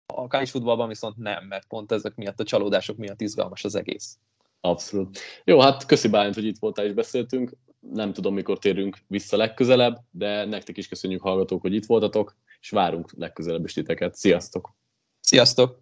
a 0.06 0.28
college 0.28 0.50
futballban 0.50 0.88
viszont 0.88 1.18
nem, 1.18 1.46
mert 1.46 1.68
pont 1.68 1.92
ezek 1.92 2.16
miatt 2.16 2.40
a 2.40 2.44
csalódások 2.44 2.98
miatt 2.98 3.22
izgalmas 3.22 3.64
az 3.64 3.76
egész. 3.76 4.18
Abszolút. 4.62 5.20
Jó, 5.44 5.60
hát 5.60 5.86
köszi 5.86 6.08
Bálint, 6.08 6.36
hogy 6.36 6.46
itt 6.46 6.60
voltál 6.60 6.86
és 6.86 6.94
beszéltünk. 6.94 7.52
Nem 7.80 8.14
tudom, 8.14 8.34
mikor 8.34 8.60
térünk 8.60 8.98
vissza 9.08 9.38
legközelebb, 9.38 9.98
de 10.12 10.46
nektek 10.46 10.78
is 10.78 10.88
köszönjük 10.88 11.22
hallgatók, 11.22 11.62
hogy 11.62 11.74
itt 11.74 11.86
voltatok, 11.86 12.36
és 12.62 12.70
várunk 12.70 13.12
legközelebb 13.18 13.64
is 13.64 13.74
titeket. 13.74 14.16
Sziasztok! 14.16 14.76
Sziasztok! 15.20 15.82